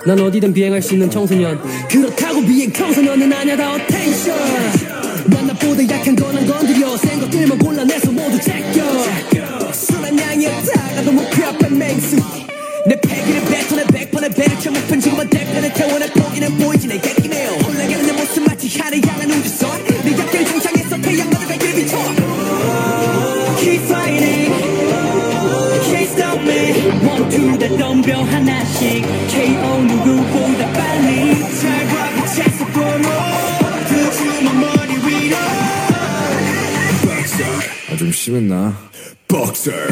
난 0.05 0.19
어디든 0.19 0.53
비행할 0.53 0.83
수 0.83 0.95
있는 0.95 1.09
청소년. 1.11 1.61
그렇다고 1.89 2.41
비행 2.43 2.73
청소년은 2.73 3.33
아냐 3.33 3.57
다 3.57 3.73
어텐션. 3.75 4.37
난 5.27 5.47
나보다 5.47 5.89
약한 5.89 6.17
건안 6.17 6.45
건드려. 6.47 6.97
센 6.97 7.21
것들만 7.21 7.59
골라내서 7.59 8.11
모두 8.11 8.41
제껴. 8.41 8.83
술한 9.73 10.19
양에 10.19 10.47
다가도 10.63 11.13
목표 11.13 11.45
앞에 11.47 11.69
맹수. 11.69 12.17
내 12.87 13.01
패기를 13.01 13.43
뱉어내 13.45 13.85
백번의 13.85 14.31
배를 14.31 14.59
쳐 14.59 14.73
목편 14.73 14.99
지금은 14.99 15.31
대편에 15.31 15.73
태워내 15.73 16.11
포기는 16.11 16.59
보이지 16.59 16.89
내 16.89 16.99
객기네요. 16.99 17.51
홀라가는 17.51 18.07
내 18.07 18.13
모습 18.13 18.43
마치 18.45 18.77
하늘 18.77 19.01
향한 19.07 19.31
우주선. 19.31 19.85
내 19.85 20.19
약길 20.19 20.47
상상에서 20.47 20.97
태양만을 21.01 21.47
갈길 21.47 21.75
비춰. 21.77 21.97
Keep 23.61 23.83
fighting. 23.85 24.53
Can't 25.85 26.09
stop 26.11 26.41
me 26.43 26.73
two, 27.31 27.59
다 27.59 27.69
덤벼 27.79 28.23
하나씩 28.23 29.05
doing 38.33 38.49
that. 38.49 38.75
Boxer! 39.29 39.89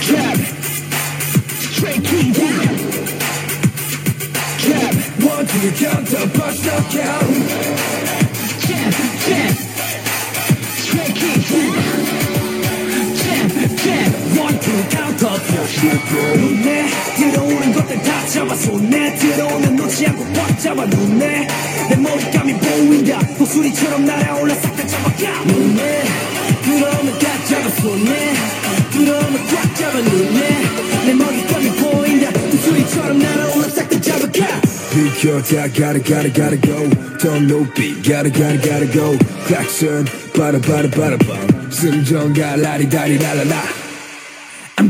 Jab! 0.00 0.38
Straight 1.68 2.00
knee 2.00 2.32
down! 2.32 2.76
Jab! 4.56 4.94
One, 5.20 5.46
two, 5.46 5.70
count 5.76 6.08
counter, 6.08 6.28
punch, 6.38 6.64
count. 6.64 7.28
Jab! 8.64 8.92
Jab! 9.26 9.54
Straight 10.80 11.16
knee 11.20 11.40
down! 11.50 12.00
Jab! 13.20 13.48
Jab! 13.84 14.10
One, 14.38 14.56
two, 14.64 14.80
count 14.96 15.18
counter, 15.20 15.42
punch, 15.52 15.84
knockout! 15.84 17.11
에 17.32 17.34
들어오는 17.34 17.72
것들 17.72 18.02
다 18.02 18.26
잡아 18.26 18.54
손에. 18.54 19.14
들어오면 19.16 19.76
놓지 19.76 20.06
않고 20.06 20.24
꽉 20.34 20.60
잡아 20.60 20.84
눈에. 20.84 21.48
내 21.88 21.96
머리감이 21.96 22.52
보인다. 22.58 23.18
독수리처럼 23.38 24.04
날아올라 24.04 24.54
싹 24.56 24.76
다 24.76 24.86
잡아가 24.86 25.44
눈에. 25.44 26.04
들어오면 26.64 27.18
다 27.18 27.44
잡아 27.48 27.68
손에. 27.70 28.34
들어오면 28.92 29.46
꽉 29.46 29.74
잡아 29.76 29.98
눈에. 29.98 30.62
내 31.06 31.14
머리감이 31.14 31.70
보인다. 31.76 32.32
독수리처럼 32.32 33.18
날아올라 33.18 33.68
싹 33.68 33.88
다 33.88 34.00
잡아가. 34.00 34.60
비켜 34.92 35.40
다 35.42 35.68
gotta 35.72 36.02
gotta 36.32 36.60
go. 36.60 36.90
더 37.18 37.38
높이 37.40 38.02
gotta 38.02 38.30
gotta 38.30 38.90
go. 38.92 39.16
클락슨 39.46 40.04
바라 40.36 40.58
바라 40.60 40.88
바라 40.90 41.16
밤 41.18 41.70
승전가 41.70 42.56
라리다리 42.56 43.16
라라라 43.18 43.81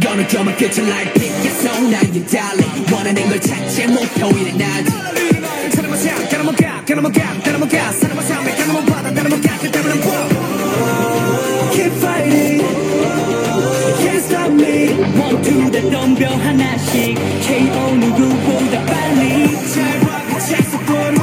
거는 0.02 0.28
점은 0.28 0.56
끝을 0.56 0.88
날 0.88 1.12
비겠어 1.14 1.80
나에게 1.80 2.26
달래 2.26 2.64
원하는 2.92 3.28
걸 3.28 3.40
찾지 3.40 3.86
목표이는 3.86 4.58
난 4.58 4.84
사람은 5.70 5.96
삶 5.96 6.28
가나면 6.28 6.56
가 6.56 6.84
가나면 6.84 7.12
가 7.12 7.42
가나면 7.44 7.68
가. 7.68 7.92
사람은 7.92 8.22
삶에 8.22 8.54
가나면 8.56 8.86
받아 8.86 9.12
가나면 9.12 9.40
가그 9.40 9.70
때문에 9.70 9.94
뭐? 9.94 10.12
Keep 11.72 11.92
fighting. 11.96 12.62
Can't 14.00 14.16
stop 14.18 14.52
me. 14.52 14.92
원투 15.18 15.70
다 15.70 15.80
덤벼 15.90 16.26
하나씩. 16.28 17.14
KO 17.14 17.94
누구보다 17.96 18.84
빨리. 18.84 19.46
잘 19.72 20.00
봐가 20.00 20.38
찰수 20.40 20.78
뿐 20.80 21.22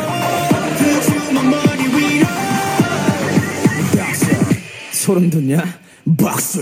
소름 4.92 5.30
돋냐? 5.30 5.64
박스! 6.18 6.60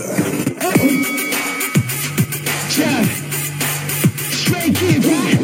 Jab, 2.77 3.05
straight 4.31 4.75
kick 4.75 5.01
back. 5.01 5.39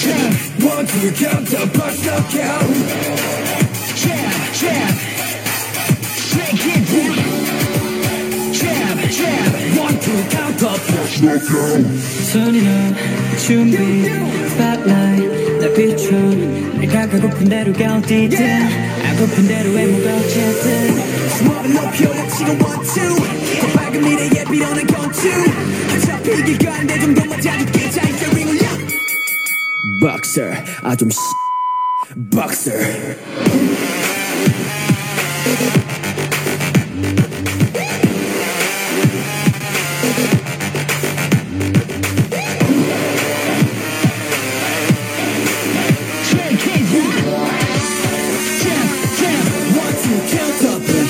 Jab, 0.00 0.32
one 0.62 0.86
two 0.86 1.10
count 1.12 1.46
the 1.46 1.62
punch 1.76 2.00
knockout. 2.06 2.68
Jab, 4.02 4.34
jab, 4.60 4.94
straight 6.28 6.56
kick 6.64 6.84
back. 6.92 7.16
Jab, 8.58 8.96
jab, 9.18 9.78
one 9.78 9.98
two 10.00 10.20
count 10.30 10.58
the 10.58 10.74
손이나 12.32 12.94
준비 13.36 13.76
spotlight 14.50 15.34
날 15.60 15.72
비춰 15.72 16.10
내가 16.78 17.08
가고픈 17.08 17.48
대로가 17.48 17.96
어디든 17.96 18.36
아고픈 19.06 19.48
대로 19.48 19.72
외모가 19.72 20.16
어쨌든 20.16 20.94
수업을 21.30 21.72
높여 21.72 22.28
지금 22.36 22.60
원투 22.60 23.16
더 23.60 23.66
밝은 23.78 24.02
미래에 24.02 24.37
비로는 24.58 24.86
건투 24.86 25.28
어차피 25.94 26.42
길 26.44 26.58
가는데 26.58 26.98
좀 26.98 27.14
더 27.14 27.24
맞아줄게 27.26 27.90
자 27.90 28.02
이제 28.08 28.26
링 28.34 28.48
올려 28.48 28.62
Boxer 30.00 30.64
아좀 30.82 31.08
Boxer 32.30 33.16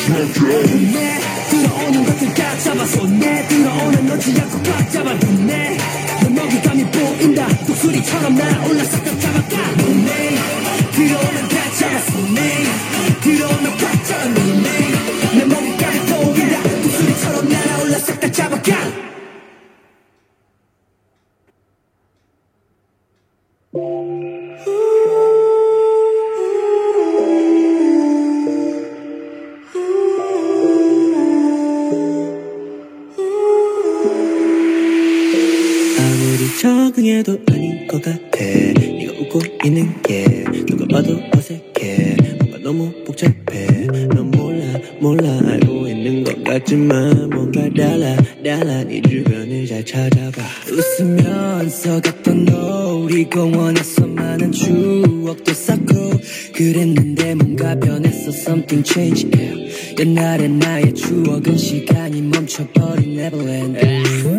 내 0.07 0.33
들어오는 0.33 0.68
잡아서 2.80 3.06
내 3.08 3.46
들어오는 3.48 4.06
너지 4.06 4.40
않고 4.40 4.64
꽉 4.64 4.90
잡아뒀네. 4.90 5.78
내 6.22 6.30
먹이감이 6.30 6.86
보인다. 6.92 7.48
독수리처럼 7.68 8.36
날아올라 8.36 8.84
싹다 8.86 9.20
잡아가 9.20 9.89
옛날의 60.00 60.48
나의 60.50 60.94
추억은 60.94 61.58
시간이 61.58 62.22
멈춰버린 62.22 63.20
Neverland 63.20 63.78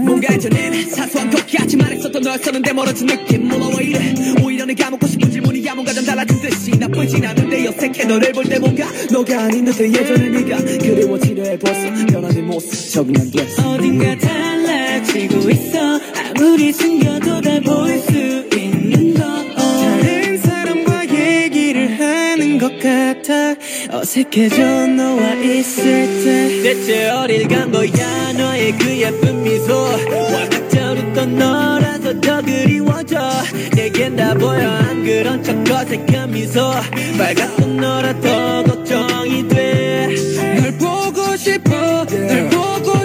뭔가 0.07 0.38
전엔 0.38 0.88
사소한 0.88 1.29
것 1.31 1.46
같지만 1.46 1.92
했었던 1.92 2.23
너였었는데 2.23 2.73
멀어진 2.73 3.07
느낌 3.07 3.46
몰라 3.46 3.66
왜 3.79 3.85
이래. 3.85 4.14
오히려 4.42 4.64
내가 4.64 4.90
묻고 4.90 5.07
싶은 5.07 5.31
질문이야. 5.31 5.75
뭔가 5.75 5.92
좀 5.92 6.05
달라진 6.07 6.40
듯이 6.40 6.70
나쁘진 6.79 7.27
않은데 7.27 7.66
어색해. 7.68 8.05
너를 8.05 8.33
볼 8.33 8.44
때 8.49 8.59
뭔가 8.59 8.87
너가 9.12 9.44
아닌 9.44 9.66
듯해. 9.66 9.88
예전의 9.92 10.31
네가 10.31 10.57
그리워지려 10.64 11.42
해 11.44 11.59
벌써 11.59 12.07
변하는 12.07 12.46
모습 12.46 12.92
적응 12.92 13.12
안 13.20 13.31
됐어 13.31 13.73
어딘가 13.73 14.16
달라지고 14.16 15.51
있어. 15.51 16.01
아무리 16.38 16.73
숨겨도 16.73 17.40
다보 17.42 17.89
어색해져 23.92 24.87
너와 24.87 25.35
있을 25.35 26.07
때. 26.24 26.62
대체 26.62 27.09
어딜 27.11 27.48
간 27.48 27.70
거야? 27.72 28.33
너의 28.33 28.72
그 28.79 28.98
예쁜 29.00 29.42
미소. 29.42 29.74
와닥자 29.74 30.92
웃던 30.92 31.37
너라서 31.37 32.20
더 32.20 32.42
그리워져. 32.42 33.18
내겐 33.74 34.16
다 34.16 34.35
보여 34.35 34.68
안 34.68 35.05
그런 35.05 35.42
척 35.42 35.57
어색한 35.68 36.31
미소. 36.31 36.70
밝았던 37.18 37.76
너라 37.76 38.20
더 38.20 38.62
걱정이 38.64 39.48
돼 39.48 39.81
널 40.61 40.72
보고 40.79 41.37
싶어. 41.37 42.05
널 42.07 42.48
보고 42.48 42.99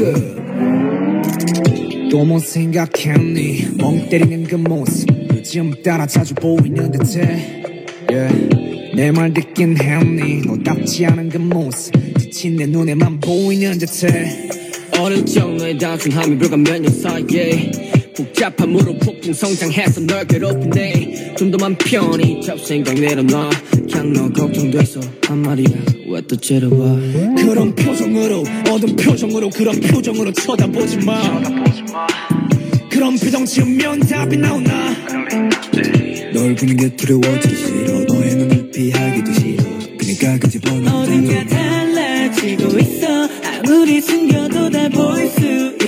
모습 0.00 0.40
또 2.10 2.24
못 2.24 2.40
생각했니? 2.40 3.76
멍 3.76 4.08
때리는 4.08 4.44
그 4.44 4.54
모습. 4.56 5.06
요즘 5.32 5.70
따라 5.82 6.06
자주 6.06 6.34
보이는 6.34 6.90
듯해. 6.90 7.62
yeah. 8.10 8.94
내말 8.96 9.32
듣긴 9.34 9.76
했니? 9.80 10.40
너답지 10.46 11.06
않은 11.06 11.28
그 11.28 11.36
모습. 11.38 11.92
지친 12.18 12.56
내 12.56 12.66
눈에만 12.66 13.20
보이는 13.20 13.78
듯해. 13.78 14.48
어릴 14.98 15.24
적 15.24 15.54
너의 15.54 15.78
단순함이 15.78 16.38
불과 16.38 16.56
몇년 16.56 16.92
사이에 16.92 17.70
복잡함으로 18.16 18.98
폭풍 18.98 19.32
성장해서 19.32 20.00
널 20.02 20.26
괴롭히네. 20.26 21.34
좀더 21.36 21.58
맘 21.58 21.76
편히 21.76 22.42
잡생각 22.42 22.94
내려놔. 22.94 23.50
그냥 23.72 24.12
너 24.12 24.28
걱정돼서 24.30 25.00
한 25.26 25.38
말이야. 25.38 25.68
왜 26.08 26.20
또 26.22 26.36
째려봐 26.36 26.76
그런 27.36 27.74
표정으로 27.74 28.44
어두운 28.68 28.94
표정으로 28.96 29.48
그런 29.50 29.80
표정으로 29.80 30.32
쳐다보지 30.32 30.98
마. 30.98 31.20
그런 32.90 33.16
표정 33.16 33.44
지으면 33.46 34.00
답이 34.00 34.36
나오나? 34.36 34.94
널 36.34 36.54
보는 36.54 36.76
게 36.76 36.94
두려워지기 36.96 37.56
싫어. 37.56 38.04
너의 38.04 38.34
눈을 38.36 38.70
피하기도 38.70 39.32
싫어. 39.32 39.64
그니까 39.98 40.38
그 40.38 40.48
집어넣는 40.48 40.88
어딘가 40.92 41.44
달라지고 41.46 42.78
있어. 42.78 43.28
아무리 43.44 44.00
숨겨도 44.00 44.70
다 44.70 44.88
보일 44.90 45.28
수 45.28 45.40
있는 45.40 45.78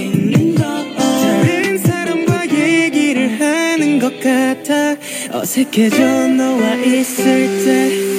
어색해져 5.33 6.29
너와 6.29 6.75
있을 6.77 7.47
때. 7.65 8.13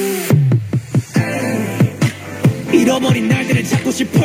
잃어버린 2.78 3.28
날들을 3.30 3.64
찾고 3.64 3.92
싶어. 3.92 4.22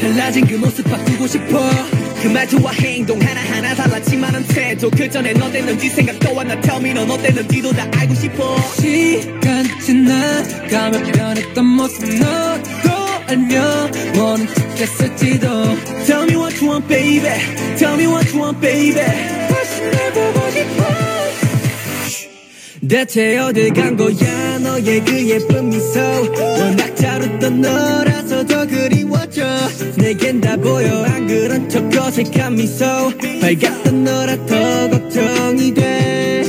달라진 0.00 0.46
그 0.46 0.54
모습 0.54 0.84
바꾸고 0.84 1.26
싶어. 1.26 1.70
그 2.22 2.28
말투와 2.28 2.72
행동 2.72 3.20
하나하나 3.20 3.74
달랐지만은 3.74 4.44
태도. 4.48 4.90
그 4.90 5.08
전에 5.08 5.32
어땠는지 5.32 5.88
생각도 5.88 6.40
안나 6.40 6.60
Tell 6.60 6.82
me 6.82 6.92
넌 6.94 7.10
어땠는지도 7.10 7.72
다 7.72 7.86
알고 7.96 8.14
싶어. 8.14 8.56
시간 8.80 9.64
지나가며 9.80 11.12
변했던 11.12 11.64
모습 11.64 12.04
너도 12.18 12.90
알면 13.28 13.92
모른 14.14 14.46
척했을지도. 14.76 15.48
Tell 16.06 16.24
me 16.24 16.36
what 16.36 16.56
you 16.60 16.70
want 16.70 16.88
baby. 16.88 17.28
Tell 17.76 17.94
me 17.94 18.06
what 18.06 18.30
you 18.32 18.42
want 18.42 18.60
baby 18.60 19.43
대체 23.04 23.36
어딜 23.38 23.72
간 23.74 23.96
거야? 23.96 24.58
너의 24.60 25.04
그 25.04 25.28
예쁜 25.28 25.68
미소. 25.68 26.00
워낙 26.40 26.96
잘 26.96 27.20
웃던 27.20 27.60
너라서 27.60 28.46
더 28.46 28.66
그리워져. 28.66 29.44
내겐 29.96 30.40
다 30.40 30.56
보여. 30.56 31.04
안 31.04 31.26
그런 31.26 31.68
척 31.68 31.84
어색한 31.94 32.54
미소. 32.54 32.84
밝았던 33.42 34.04
너라 34.04 34.36
더 34.46 34.90
걱정이 34.90 35.74
돼 35.74 36.44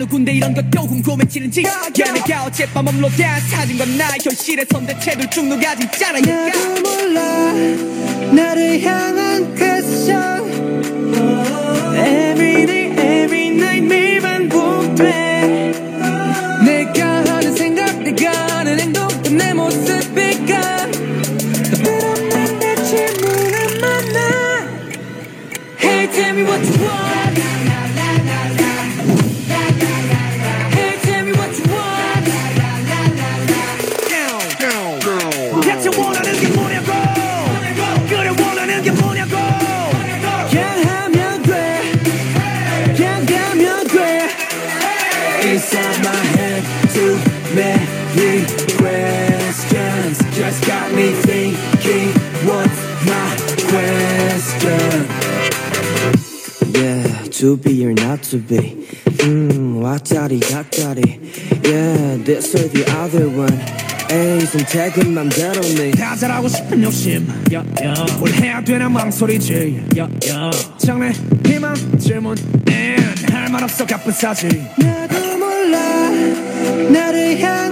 누군데 0.00 0.32
이런 0.32 0.54
것도 0.54 0.86
궁금해지는지 0.86 1.62
야, 1.64 1.90
내가 1.92 2.44
어젯밤 2.44 2.86
업로드한 2.86 3.40
사진과 3.42 3.84
나 3.84 4.08
현실의 4.22 4.64
선대체들 4.70 5.28
쭉 5.28 5.46
녹아진 5.46 5.90
짜라 5.90 6.18
나도 6.20 6.80
몰라. 6.80 7.52
나를 8.32 8.80
향한 8.82 9.54
퀘 9.54 9.69
to 57.40 57.56
be 57.56 57.86
or 57.86 57.94
not 57.94 58.22
to 58.22 58.36
be. 58.38 58.76
Mm, 59.24 59.80
왔다리 59.80 60.40
갔다리. 60.40 61.00
Yeah, 61.64 62.22
this 62.22 62.54
or 62.54 62.68
the 62.68 62.84
other 63.00 63.28
one. 63.28 63.58
에이 64.10 64.44
선택은 64.44 65.14
맘대로네 65.14 65.92
다 65.92 66.14
잘하고 66.16 66.48
싶은 66.48 66.82
욕심. 66.82 67.26
뭘 68.18 68.32
해야 68.34 68.62
되나 68.62 68.90
망설이지. 68.90 69.86
장래 70.76 71.12
희망 71.46 71.74
질문 71.98 72.36
할말 73.32 73.64
없어 73.64 73.86
가쁜 73.86 74.12
사실 74.12 74.50
나도 74.76 75.38
몰라. 75.38 76.10
나를 76.90 77.40
향한 77.40 77.69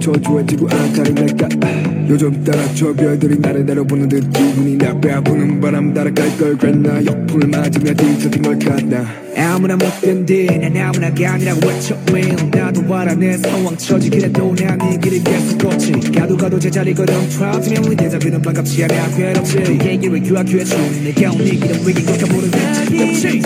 반짝일수록 0.00 0.12
더 0.12 0.12
초조해지고 0.20 0.68
안달이 0.70 1.12
날까? 1.12 1.48
요즘 2.08 2.42
따라 2.42 2.62
저 2.74 2.92
별들이 2.92 3.38
나를 3.38 3.64
내려보는 3.64 4.08
듯 4.08 4.20
기분이 4.32 4.76
나빠 4.76 5.16
아프는 5.18 5.60
바람 5.60 5.94
따라 5.94 6.10
갈 6.12 6.30
걸 6.38 6.56
그랬나 6.56 7.04
역풍을 7.04 7.48
맞으며 7.48 7.92
뒤처진 7.94 8.42
걸까 8.42 8.76
나. 8.86 9.04
아무나 9.36 9.76
못 9.76 9.84
견디 10.00 10.46
난 10.46 10.76
아무나가 10.76 11.32
아니라고 11.34 11.68
외쳐. 11.68 11.96
매일 12.12 12.34
나도 12.50 12.94
알아 12.94 13.14
내 13.14 13.36
상황 13.36 13.76
처지 13.76 14.10
그래도 14.10 14.54
난네. 14.58 14.98
길을 14.98 15.22
계속 15.22 15.58
걷지. 15.58 15.92
가도 16.12 16.36
가도 16.36 16.58
제자리 16.58 16.94
걸음. 16.94 17.28
트라우드면 17.28 17.84
우리 17.84 17.96
대자뷰는 17.96 18.42
반갑지 18.42 18.84
않아. 18.84 19.08
괴롭지. 19.16 19.56
네 19.78 19.90
얘기를 19.92 20.20
규하규해줘 20.22 20.76
내가 21.04 21.30
온네 21.32 21.50
길은 21.50 21.86
위긴 21.86 22.06
걸까 22.06 22.26
모르는. 22.32 23.10
없지 23.10 23.42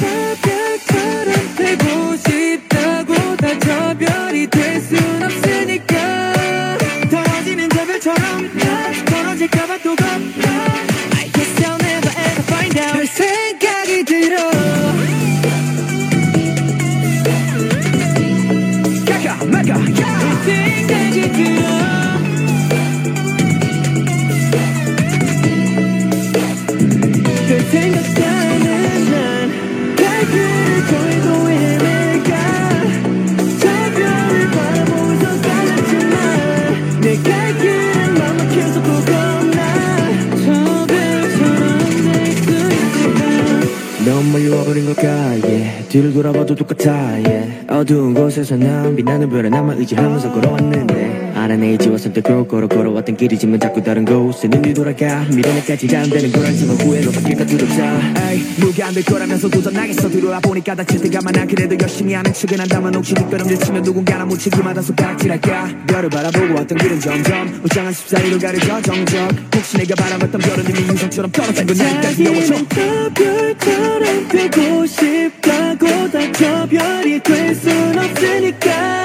돌아봐도 46.25 46.55
똑같아 46.55 46.91
yeah. 47.21 47.67
어두운 47.69 48.15
곳에서 48.15 48.57
난 48.57 48.97
빛나는 48.97 49.29
별에 49.29 49.51
나만 49.51 49.77
의지하면서 49.79 50.33
걸어왔는데 50.33 51.33
알아내 51.35 51.77
지와 51.77 51.99
선택으로 51.99 52.47
걸어 52.47 52.67
걸어왔던 52.67 53.17
길이지만 53.19 53.61
자꾸 53.61 53.83
다른 53.83 54.07
곳에 54.07 54.49
눈이 54.49 54.73
돌아가. 54.73 55.25
미련에까지 55.25 55.87
잠드는 55.87 56.33
걸 56.33 56.47
알지만 56.47 56.77
후회로 56.77 57.11
바뀔까 57.11 57.45
두렵다. 57.45 58.31
에이 58.31 58.43
누가 58.61 58.87
안될 58.87 59.05
거라면서 59.05 59.49
도전하겠어. 59.51 60.09
들어와 60.09 60.41
보니까 60.41 60.75
다칠 60.75 61.01
때가 61.03 61.21
많아 61.25 61.45
그래도 61.45 61.77
열심히 61.79 62.15
하는 62.15 62.33
척은 62.33 62.59
한다면 62.59 62.95
혹시 62.95 63.15
뒷걸음질 63.15 63.59
치면 63.59 63.83
누군가나 63.83 64.25
묻히기마다 64.25 64.81
손가락질할까? 64.81 65.69
별을 65.89 66.09
바라보고 66.09 66.55
왔던 66.55 66.79
길은 66.79 67.01
점점 67.01 67.61
우장한 67.65 67.93
14일을 67.93 68.41
가려져. 68.41 68.81
정적 68.81 69.31
혹시 69.57 69.77
내가 69.77 69.95
바라봤던 69.97 70.41
별은 70.41 70.65
이미 70.71 70.89
유성처럼 70.93 71.31
떨어진 71.33 71.67
건 71.67 71.79
여워져 71.79 72.01
자기는 72.01 72.47
저 72.47 73.11
별처럼 73.15 74.29
되고 74.29 74.87
싶다 74.87 75.44
고다저 75.85 76.67
별이 76.67 77.21
될 77.21 77.55
순 77.55 77.99
없으니까. 77.99 79.05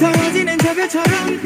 더워지는 0.00 0.56
저 0.58 0.74
별처럼 0.74 1.40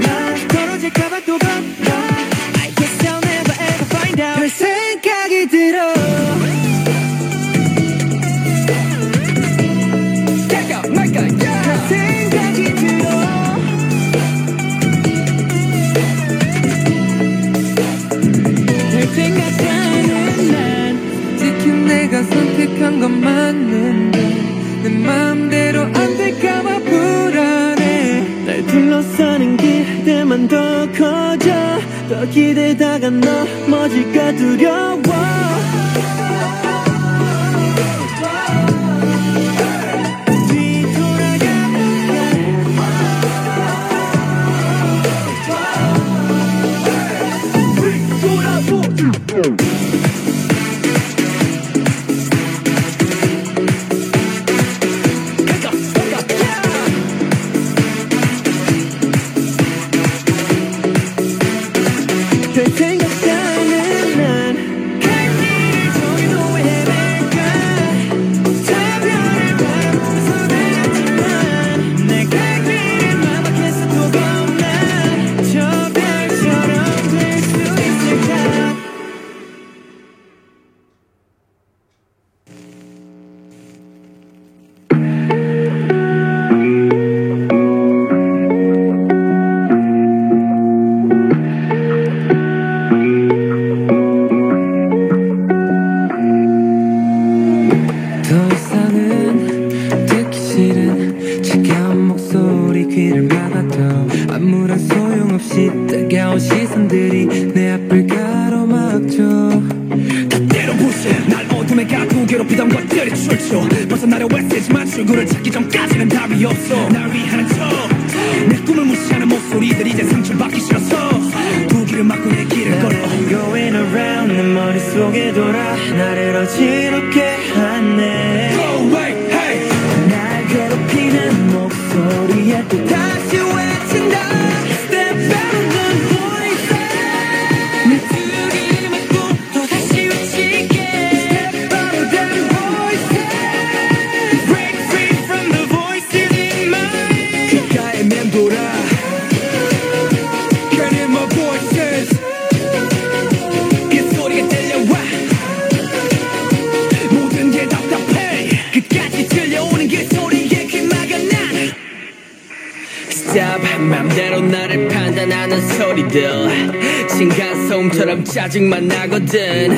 짜증만 168.34 168.88
나거든. 168.88 169.70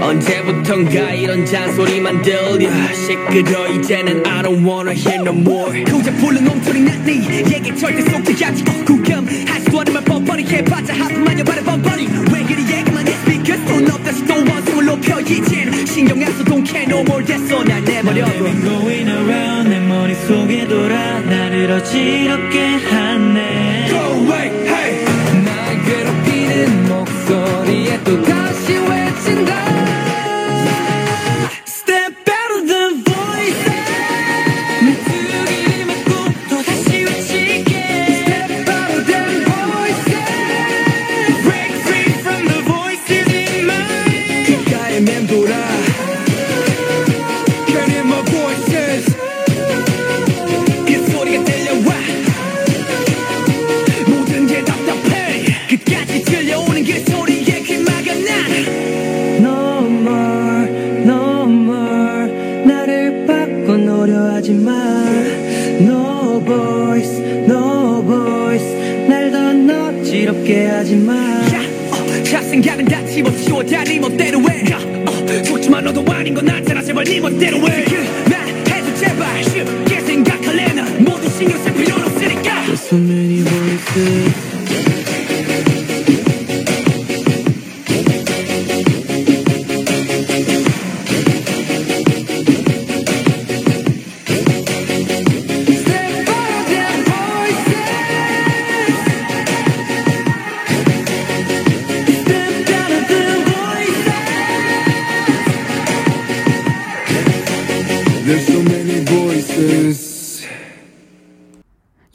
언제부턴가 0.00 1.12
이런 1.12 1.46
잔소리만 1.46 2.20
들려. 2.22 2.68
시끄러 2.92 3.68
이제는 3.68 4.26
I 4.26 4.42
don't 4.42 4.66
wanna 4.66 4.92
hear 4.92 5.22
no 5.22 5.30
more. 5.30 5.84
고작 5.84 6.16
불른 6.16 6.48
엉터리 6.48 6.80
난네. 6.80 7.12
얘기 7.54 7.76
절대 7.78 8.02
속지 8.10 8.44
않지. 8.44 8.64
구금할 8.84 9.60
수도 9.60 9.80
않으면 9.80 10.04
뻔뻔히 10.04 10.44
해봤자 10.44 10.92
하품하냐 10.92 11.44
바래 11.44 11.62
뻔뻔히. 11.62 12.08
왜 12.32 12.42
그리 12.42 12.62
얘기만 12.78 13.06
해? 13.06 13.12
Speakers 13.12 13.64
돈 13.66 13.88
없다시 13.88 14.26
또 14.26 14.34
원성을 14.34 14.84
높여 14.86 15.20
이젠 15.20 15.86
신경 15.86 16.20
안써 16.20 16.42
don't 16.42 16.66
care 16.66 16.90
no 16.90 17.02
more. 17.02 17.24
됐어 17.24 17.62
날 17.62 17.84
내버려둬. 17.84 18.42
Going 18.42 19.08
around 19.08 19.70
내 19.70 19.78
머릿속에 19.86 20.66
돌아. 20.66 21.20
나를 21.20 21.70
어지럽게 21.70 22.58
하네 22.90 23.59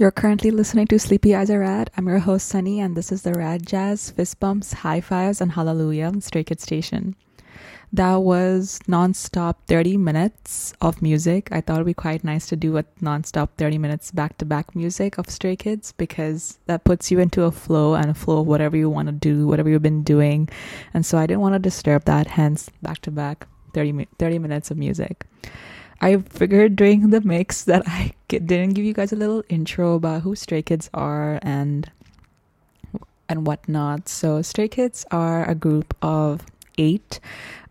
You're 0.06 0.12
currently 0.12 0.51
listening 0.51 0.86
to 0.89 0.99
Sleepy 0.99 1.34
Eyes 1.34 1.49
Are 1.49 1.62
Rad. 1.62 1.89
I'm 1.97 2.08
your 2.08 2.20
host, 2.20 2.47
Sunny, 2.47 2.80
and 2.80 2.95
this 2.95 3.12
is 3.12 3.24
the 3.24 3.34
Rad 3.34 3.66
Jazz, 3.66 4.12
Fist 4.12 4.39
Bumps, 4.39 4.72
High 4.72 5.01
Fives, 5.01 5.41
and 5.41 5.53
Hallelujah 5.53 6.06
on 6.06 6.22
Stray 6.22 6.43
Kids 6.43 6.62
Station. 6.62 7.16
That 7.91 8.18
was 8.18 8.80
non-stop 8.88 9.66
30 9.66 9.97
minutes 9.97 10.76
of 10.80 11.01
music. 11.01 11.49
I 11.51 11.60
thought 11.60 11.78
it'd 11.78 11.88
be 11.88 11.95
quite 11.95 12.24
nice 12.24 12.45
to 12.49 12.56
do 12.56 12.78
a 12.78 12.86
non-stop 13.01 13.58
30 13.58 13.80
minutes 13.80 14.12
back-to-back 14.12 14.76
music 14.76 15.18
of 15.18 15.28
Stray 15.28 15.56
Kids 15.56 15.91
because 15.93 16.60
that 16.68 16.84
puts 16.84 17.10
you 17.10 17.18
into 17.18 17.41
a 17.41 17.51
flow 17.51 17.95
and 17.95 18.12
a 18.12 18.14
flow 18.14 18.41
of 18.41 18.45
whatever 18.45 18.78
you 18.78 18.91
want 18.91 19.08
to 19.08 19.12
do, 19.12 19.47
whatever 19.47 19.72
you've 19.72 19.82
been 19.82 20.03
doing. 20.03 20.47
And 20.93 21.03
so 21.03 21.18
I 21.18 21.26
didn't 21.26 21.41
want 21.41 21.53
to 21.56 21.60
disturb 21.60 22.06
that, 22.06 22.28
hence 22.28 22.70
back-to-back 22.84 23.47
30, 23.74 24.06
30 24.20 24.38
minutes 24.38 24.70
of 24.70 24.78
music. 24.78 25.26
I 26.02 26.18
figured 26.18 26.76
during 26.76 27.10
the 27.10 27.22
mix 27.22 27.64
that 27.64 27.84
I 27.88 28.14
didn't 28.28 28.74
give 28.74 28.86
you 28.86 28.93
guys 28.93 29.12
a 29.12 29.16
little 29.16 29.43
intro 29.50 29.96
about 29.96 30.22
who 30.22 30.36
Stray 30.36 30.62
Kids 30.62 30.89
are 30.93 31.39
and 31.41 31.89
and 33.28 33.48
whatnot. 33.48 34.08
So 34.08 34.41
Stray 34.41 34.68
Kids 34.68 35.06
are 35.10 35.50
a 35.50 35.56
group 35.56 35.96
of 36.02 36.46
eight. 36.78 37.20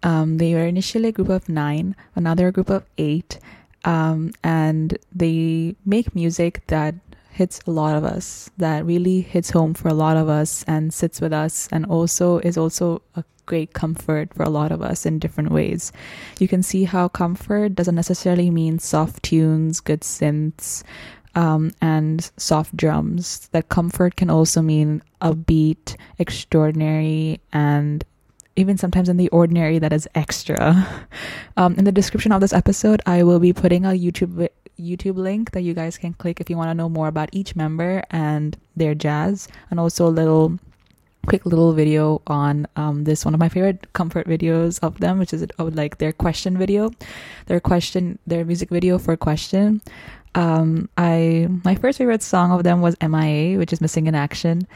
Um, 0.03 0.39
they 0.39 0.55
were 0.55 0.67
initially 0.67 1.09
a 1.09 1.13
group 1.13 1.29
of 1.29 1.49
nine, 1.49 1.95
another 2.17 2.51
group 2.51 2.71
of 2.71 2.85
eight, 2.99 3.39
um, 3.85 4.33
and 4.43 4.99
they 5.15 5.77
make 5.85 6.15
music 6.15 6.67
that 6.69 6.95
hits 7.31 7.61
a 7.67 7.71
lot 7.71 7.97
of 7.97 8.05
us, 8.05 8.51
that 8.59 8.85
really 8.85 9.21
hits 9.21 9.51
home 9.51 9.75
for 9.75 9.89
a 9.89 9.95
lot 9.95 10.17
of 10.17 10.29
us 10.29 10.65
and 10.67 10.93
sits 10.95 11.21
with 11.21 11.33
us, 11.33 11.69
and 11.73 11.87
also 11.87 12.39
is 12.39 12.57
also 12.57 13.03
a 13.15 13.25
great 13.47 13.73
comfort 13.73 14.33
for 14.35 14.43
a 14.43 14.51
lot 14.51 14.73
of 14.73 14.83
us 14.83 15.07
in 15.07 15.19
different 15.19 15.51
ways. 15.51 15.93
You 16.39 16.49
can 16.49 16.63
see 16.63 16.85
how 16.85 17.09
comfort 17.09 17.75
doesn't 17.75 17.95
necessarily 17.95 18.51
mean 18.51 18.79
soft 18.79 19.23
tunes, 19.23 19.81
good 19.81 20.01
synths, 20.01 20.83
um, 21.35 21.73
and 21.81 22.31
soft 22.37 22.77
drums. 22.77 23.49
That 23.53 23.69
comfort 23.69 24.17
can 24.17 24.31
also 24.31 24.63
mean 24.63 25.03
upbeat, 25.21 25.97
extraordinary, 26.19 27.41
and 27.53 28.05
even 28.57 28.79
sometimes 28.79 29.09
in 29.09 29.17
the 29.17 29.29
ordinary 29.31 29.79
that 29.79 29.93
is 29.93 30.09
extra. 30.15 30.87
Um, 31.57 31.77
in 31.77 31.85
the 31.85 31.93
description 31.93 32.33
of 32.33 32.41
this 32.41 32.53
episode, 32.53 33.01
I 33.07 33.23
will 33.23 33.39
be 33.39 33.53
putting 33.53 33.85
a 33.85 33.91
YouTube 33.91 34.49
YouTube 34.77 35.15
link 35.15 35.53
that 35.53 35.63
you 35.63 35.73
guys 35.73 35.97
can 35.97 36.13
click 36.15 36.41
if 36.41 36.51
you 36.51 36.57
want 36.57 36.69
to 36.69 36.75
know 36.75 36.89
more 36.89 37.07
about 37.07 37.29
each 37.31 37.55
member 37.55 38.03
and 38.11 38.57
their 38.75 38.93
jazz, 38.93 39.47
and 39.71 39.79
also 39.79 40.09
a 40.09 40.11
little 40.11 40.59
quick 41.25 41.47
little 41.47 41.73
video 41.73 42.23
on 42.27 42.67
um, 42.77 43.05
this 43.05 43.25
one 43.25 43.35
of 43.35 43.41
my 43.41 43.49
favorite 43.49 43.93
comfort 43.93 44.27
videos 44.27 44.79
of 44.83 45.01
them, 45.01 45.19
which 45.19 45.33
is 45.33 45.47
oh, 45.59 45.65
like 45.65 45.99
their 45.99 46.13
question 46.13 46.57
video, 46.59 46.91
their 47.47 47.61
question, 47.61 48.19
their 48.27 48.45
music 48.45 48.71
video 48.71 48.99
for 48.99 49.17
question. 49.17 49.81
Um, 50.35 50.89
I 50.97 51.49
my 51.65 51.75
first 51.77 51.99
favorite 51.99 52.23
song 52.23 52.51
of 52.53 52.65
them 52.65 52.81
was 52.81 52.97
MIA, 53.01 53.59
which 53.59 53.73
is 53.73 53.81
Missing 53.81 54.07
in 54.07 54.15
Action. 54.15 54.67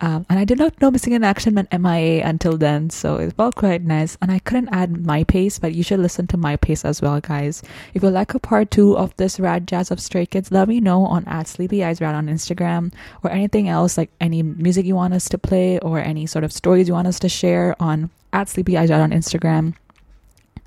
Um, 0.00 0.26
and 0.28 0.38
I 0.38 0.44
did 0.44 0.58
not 0.58 0.78
know 0.80 0.90
Missing 0.90 1.14
in 1.14 1.24
Action 1.24 1.54
meant 1.54 1.72
MIA 1.72 2.22
until 2.26 2.58
then, 2.58 2.90
so 2.90 3.16
it 3.16 3.32
felt 3.32 3.54
quite 3.54 3.82
nice. 3.82 4.18
And 4.20 4.30
I 4.30 4.40
couldn't 4.40 4.68
add 4.68 5.06
My 5.06 5.24
Pace, 5.24 5.58
but 5.58 5.74
you 5.74 5.82
should 5.82 6.00
listen 6.00 6.26
to 6.28 6.36
My 6.36 6.56
Pace 6.56 6.84
as 6.84 7.00
well, 7.00 7.18
guys. 7.20 7.62
If 7.94 8.02
you 8.02 8.10
like 8.10 8.34
a 8.34 8.38
part 8.38 8.70
two 8.70 8.96
of 8.96 9.16
this 9.16 9.40
Rad 9.40 9.66
Jazz 9.66 9.90
of 9.90 10.00
Stray 10.00 10.26
Kids, 10.26 10.52
let 10.52 10.68
me 10.68 10.80
know 10.80 11.06
on 11.06 11.24
at 11.24 11.48
Sleepy 11.48 11.82
Eyes 11.82 12.02
Rad 12.02 12.14
on 12.14 12.26
Instagram 12.26 12.92
or 13.24 13.30
anything 13.30 13.68
else, 13.68 13.96
like 13.96 14.10
any 14.20 14.42
music 14.42 14.84
you 14.84 14.94
want 14.94 15.14
us 15.14 15.30
to 15.30 15.38
play 15.38 15.78
or 15.78 15.98
any 15.98 16.26
sort 16.26 16.44
of 16.44 16.52
stories 16.52 16.88
you 16.88 16.94
want 16.94 17.08
us 17.08 17.18
to 17.20 17.28
share 17.30 17.74
on 17.80 18.10
at 18.34 18.50
Sleepy 18.50 18.76
Eyes 18.76 18.90
Rad 18.90 19.00
on 19.00 19.12
Instagram. 19.12 19.74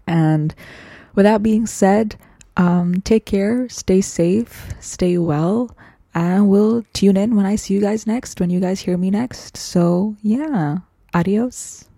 And 0.07 0.55
with 1.13 1.25
that 1.25 1.43
being 1.43 1.67
said, 1.67 2.15
um, 2.57 3.01
take 3.01 3.25
care, 3.25 3.69
stay 3.69 4.01
safe, 4.01 4.73
stay 4.79 5.19
well 5.19 5.69
and 6.13 6.49
we'll 6.49 6.85
tune 6.93 7.17
in 7.17 7.35
when 7.35 7.45
I 7.45 7.55
see 7.55 7.73
you 7.73 7.81
guys 7.81 8.07
next, 8.07 8.39
when 8.39 8.49
you 8.49 8.59
guys 8.59 8.81
hear 8.81 8.97
me 8.97 9.11
next. 9.11 9.57
So, 9.57 10.15
yeah, 10.21 10.79
adios. 11.13 11.88